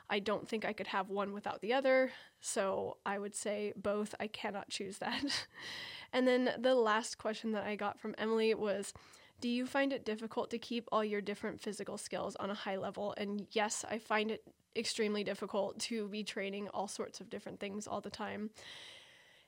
I 0.09 0.19
don't 0.19 0.49
think 0.49 0.65
I 0.65 0.73
could 0.73 0.89
have 0.89 1.09
one 1.09 1.33
without 1.33 1.61
the 1.61 1.73
other. 1.73 2.13
So 2.41 2.99
I 3.07 3.19
would 3.19 3.35
say 3.35 3.73
both. 3.77 4.15
I 4.21 4.27
cannot 4.27 4.69
choose 4.69 4.99
that. 4.99 5.47
and 6.13 6.27
then 6.27 6.51
the 6.59 6.75
last 6.75 7.19
question 7.19 7.53
that 7.53 7.65
I 7.65 7.77
got 7.77 7.99
from 7.99 8.15
Emily 8.19 8.55
was 8.55 8.93
Do 9.41 9.49
you 9.49 9.67
find 9.67 9.93
it 9.93 10.05
difficult 10.05 10.51
to 10.51 10.59
keep 10.59 10.89
all 10.93 11.05
your 11.05 11.21
different 11.21 11.61
physical 11.61 11.99
skills 11.99 12.37
on 12.37 12.51
a 12.51 12.55
high 12.55 12.77
level? 12.77 13.15
And 13.17 13.47
yes, 13.53 13.85
I 13.91 13.99
find 13.99 14.31
it 14.31 14.43
extremely 14.77 15.25
difficult 15.25 15.79
to 15.79 16.09
be 16.09 16.25
training 16.25 16.69
all 16.69 16.89
sorts 16.89 17.21
of 17.21 17.31
different 17.31 17.61
things 17.61 17.87
all 17.87 18.01
the 18.01 18.11
time. 18.11 18.51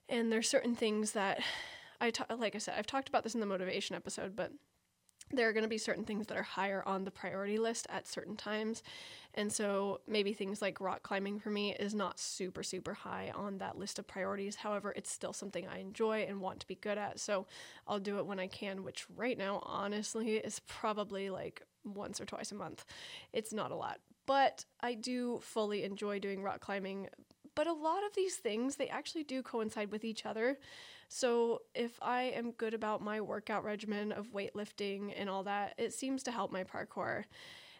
And 0.08 0.30
there's 0.30 0.48
certain 0.48 0.74
things 0.74 1.12
that 1.12 1.40
I 2.00 2.10
ta- 2.10 2.26
like 2.36 2.54
I 2.54 2.58
said, 2.58 2.74
I've 2.78 2.86
talked 2.86 3.08
about 3.08 3.22
this 3.22 3.34
in 3.34 3.40
the 3.40 3.46
motivation 3.46 3.96
episode, 3.96 4.36
but 4.36 4.52
there 5.32 5.48
are 5.48 5.52
going 5.52 5.64
to 5.64 5.68
be 5.68 5.78
certain 5.78 6.04
things 6.04 6.26
that 6.26 6.36
are 6.36 6.42
higher 6.42 6.82
on 6.86 7.04
the 7.04 7.10
priority 7.10 7.58
list 7.58 7.86
at 7.90 8.06
certain 8.06 8.36
times. 8.36 8.82
And 9.34 9.52
so 9.52 10.00
maybe 10.06 10.32
things 10.32 10.62
like 10.62 10.80
rock 10.80 11.02
climbing 11.02 11.40
for 11.40 11.50
me 11.50 11.74
is 11.74 11.94
not 11.94 12.20
super, 12.20 12.62
super 12.62 12.94
high 12.94 13.32
on 13.34 13.58
that 13.58 13.76
list 13.76 13.98
of 13.98 14.06
priorities. 14.06 14.56
However, 14.56 14.92
it's 14.94 15.10
still 15.10 15.32
something 15.32 15.66
I 15.66 15.78
enjoy 15.78 16.26
and 16.28 16.40
want 16.40 16.60
to 16.60 16.66
be 16.66 16.76
good 16.76 16.98
at. 16.98 17.18
So 17.18 17.46
I'll 17.88 17.98
do 17.98 18.18
it 18.18 18.26
when 18.26 18.38
I 18.38 18.46
can, 18.46 18.84
which 18.84 19.06
right 19.16 19.36
now, 19.36 19.60
honestly, 19.64 20.36
is 20.36 20.60
probably 20.60 21.30
like 21.30 21.62
once 21.84 22.20
or 22.20 22.26
twice 22.26 22.52
a 22.52 22.54
month. 22.54 22.84
It's 23.32 23.52
not 23.52 23.72
a 23.72 23.76
lot. 23.76 23.98
But 24.26 24.64
I 24.80 24.94
do 24.94 25.40
fully 25.42 25.82
enjoy 25.82 26.18
doing 26.18 26.42
rock 26.42 26.60
climbing. 26.60 27.08
But 27.54 27.66
a 27.66 27.72
lot 27.72 28.04
of 28.04 28.14
these 28.14 28.36
things, 28.36 28.76
they 28.76 28.88
actually 28.88 29.24
do 29.24 29.42
coincide 29.42 29.90
with 29.90 30.04
each 30.04 30.26
other. 30.26 30.58
So, 31.08 31.62
if 31.74 31.98
I 32.02 32.22
am 32.22 32.52
good 32.52 32.74
about 32.74 33.02
my 33.02 33.20
workout 33.20 33.64
regimen 33.64 34.10
of 34.10 34.32
weightlifting 34.32 35.12
and 35.16 35.28
all 35.28 35.44
that, 35.44 35.74
it 35.78 35.92
seems 35.92 36.22
to 36.24 36.32
help 36.32 36.50
my 36.50 36.64
parkour. 36.64 37.24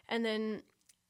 And 0.07 0.23
then 0.23 0.61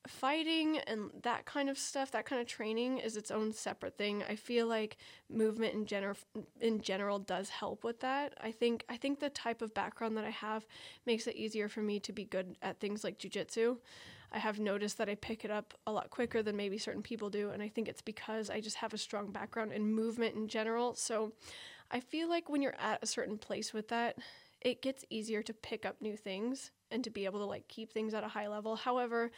fighting 0.07 0.77
and 0.87 1.09
that 1.23 1.45
kind 1.45 1.69
of 1.69 1.77
stuff, 1.77 2.11
that 2.11 2.25
kind 2.25 2.41
of 2.41 2.47
training 2.47 2.99
is 2.99 3.17
its 3.17 3.31
own 3.31 3.51
separate 3.53 3.97
thing. 3.97 4.23
I 4.27 4.35
feel 4.35 4.67
like 4.67 4.97
movement 5.29 5.73
in 5.73 5.85
general 5.85 6.17
in 6.61 6.81
general 6.81 7.19
does 7.19 7.49
help 7.49 7.83
with 7.83 7.99
that. 8.01 8.33
I 8.41 8.51
think 8.51 8.85
I 8.89 8.97
think 8.97 9.19
the 9.19 9.29
type 9.29 9.61
of 9.61 9.73
background 9.73 10.17
that 10.17 10.25
I 10.25 10.29
have 10.29 10.65
makes 11.05 11.27
it 11.27 11.35
easier 11.35 11.67
for 11.69 11.81
me 11.81 11.99
to 12.01 12.13
be 12.13 12.25
good 12.25 12.55
at 12.61 12.79
things 12.79 13.03
like 13.03 13.19
jujitsu. 13.19 13.77
I 14.31 14.39
have 14.39 14.59
noticed 14.59 14.97
that 14.97 15.09
I 15.09 15.15
pick 15.15 15.45
it 15.45 15.51
up 15.51 15.73
a 15.87 15.91
lot 15.91 16.09
quicker 16.09 16.43
than 16.43 16.55
maybe 16.55 16.77
certain 16.77 17.01
people 17.01 17.29
do, 17.29 17.51
and 17.51 17.61
I 17.61 17.69
think 17.69 17.87
it's 17.87 18.01
because 18.01 18.49
I 18.49 18.59
just 18.59 18.77
have 18.77 18.93
a 18.93 18.97
strong 18.97 19.31
background 19.31 19.71
in 19.71 19.93
movement 19.93 20.35
in 20.35 20.47
general. 20.47 20.95
So 20.95 21.33
I 21.91 21.99
feel 21.99 22.29
like 22.29 22.49
when 22.49 22.61
you're 22.61 22.75
at 22.79 23.03
a 23.03 23.07
certain 23.07 23.37
place 23.37 23.73
with 23.73 23.87
that, 23.89 24.17
it 24.61 24.81
gets 24.81 25.05
easier 25.09 25.43
to 25.43 25.53
pick 25.53 25.85
up 25.85 26.01
new 26.01 26.17
things 26.17 26.71
and 26.91 27.03
to 27.03 27.09
be 27.09 27.25
able 27.25 27.39
to 27.39 27.45
like 27.45 27.67
keep 27.67 27.91
things 27.91 28.13
at 28.13 28.23
a 28.23 28.27
high 28.27 28.47
level. 28.47 28.75
However, 28.75 29.31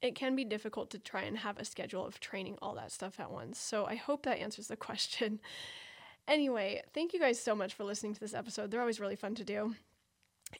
it 0.00 0.14
can 0.14 0.34
be 0.36 0.44
difficult 0.44 0.90
to 0.90 0.98
try 0.98 1.22
and 1.22 1.38
have 1.38 1.58
a 1.58 1.64
schedule 1.64 2.04
of 2.04 2.20
training 2.20 2.56
all 2.60 2.74
that 2.74 2.92
stuff 2.92 3.20
at 3.20 3.30
once. 3.30 3.58
So 3.58 3.86
I 3.86 3.94
hope 3.94 4.24
that 4.24 4.38
answers 4.38 4.68
the 4.68 4.76
question. 4.88 5.40
Anyway, 6.26 6.82
thank 6.94 7.12
you 7.12 7.20
guys 7.20 7.40
so 7.40 7.54
much 7.54 7.74
for 7.74 7.84
listening 7.84 8.14
to 8.14 8.20
this 8.20 8.34
episode. 8.34 8.70
They're 8.70 8.80
always 8.80 9.00
really 9.00 9.16
fun 9.16 9.34
to 9.36 9.44
do. 9.44 9.74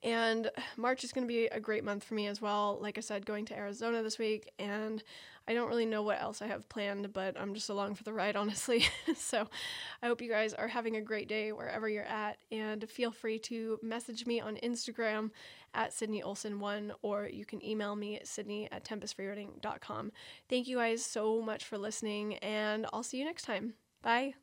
And 0.03 0.51
March 0.77 1.05
is 1.05 1.13
going 1.13 1.27
to 1.27 1.33
be 1.33 1.47
a 1.47 1.61
great 1.61 1.85
month 1.85 2.05
for 2.05 2.15
me 2.15 2.27
as 2.27 2.41
well. 2.41 2.79
Like 2.81 2.99
I 2.99 3.01
said, 3.01 3.27
going 3.27 3.45
to 3.47 3.57
Arizona 3.57 4.03
this 4.03 4.19
week, 4.19 4.51
and 4.59 5.03
I 5.47 5.55
don't 5.55 5.69
really 5.69 5.87
know 5.87 6.03
what 6.03 6.21
else 6.21 6.41
I 6.41 6.47
have 6.47 6.69
planned, 6.69 7.13
but 7.13 7.39
I'm 7.39 7.55
just 7.55 7.69
along 7.69 7.95
for 7.95 8.05
the 8.05 8.13
ride, 8.13 8.37
honestly. 8.37 8.87
so 9.17 9.47
I 10.03 10.07
hope 10.07 10.23
you 10.23 10.31
guys 10.31 10.55
are 10.55 10.69
having 10.69 10.97
a 10.97 11.01
great 11.01 11.29
day 11.29 11.53
wherever 11.53 11.89
you're 11.89 12.05
at, 12.05 12.39
and 12.51 12.89
feel 12.89 13.11
free 13.11 13.39
to 13.41 13.79
message 13.83 14.27
me 14.27 14.41
on 14.41 14.57
Instagram 14.57 15.31
at 15.75 15.93
Sydney 15.93 16.23
Olson1, 16.23 16.93
or 17.03 17.27
you 17.27 17.45
can 17.45 17.65
email 17.65 17.97
me 17.97 18.17
at 18.17 18.29
sydney 18.29 18.69
at 18.71 18.85
tempestfreerunning.com. 18.85 20.13
Thank 20.49 20.69
you 20.69 20.77
guys 20.77 21.05
so 21.05 21.43
much 21.43 21.65
for 21.65 21.79
listening, 21.79 22.37
and 22.37 22.87
I'll 22.93 23.03
see 23.03 23.19
you 23.19 23.25
next 23.25 23.45
time. 23.45 23.75
Bye. 24.03 24.35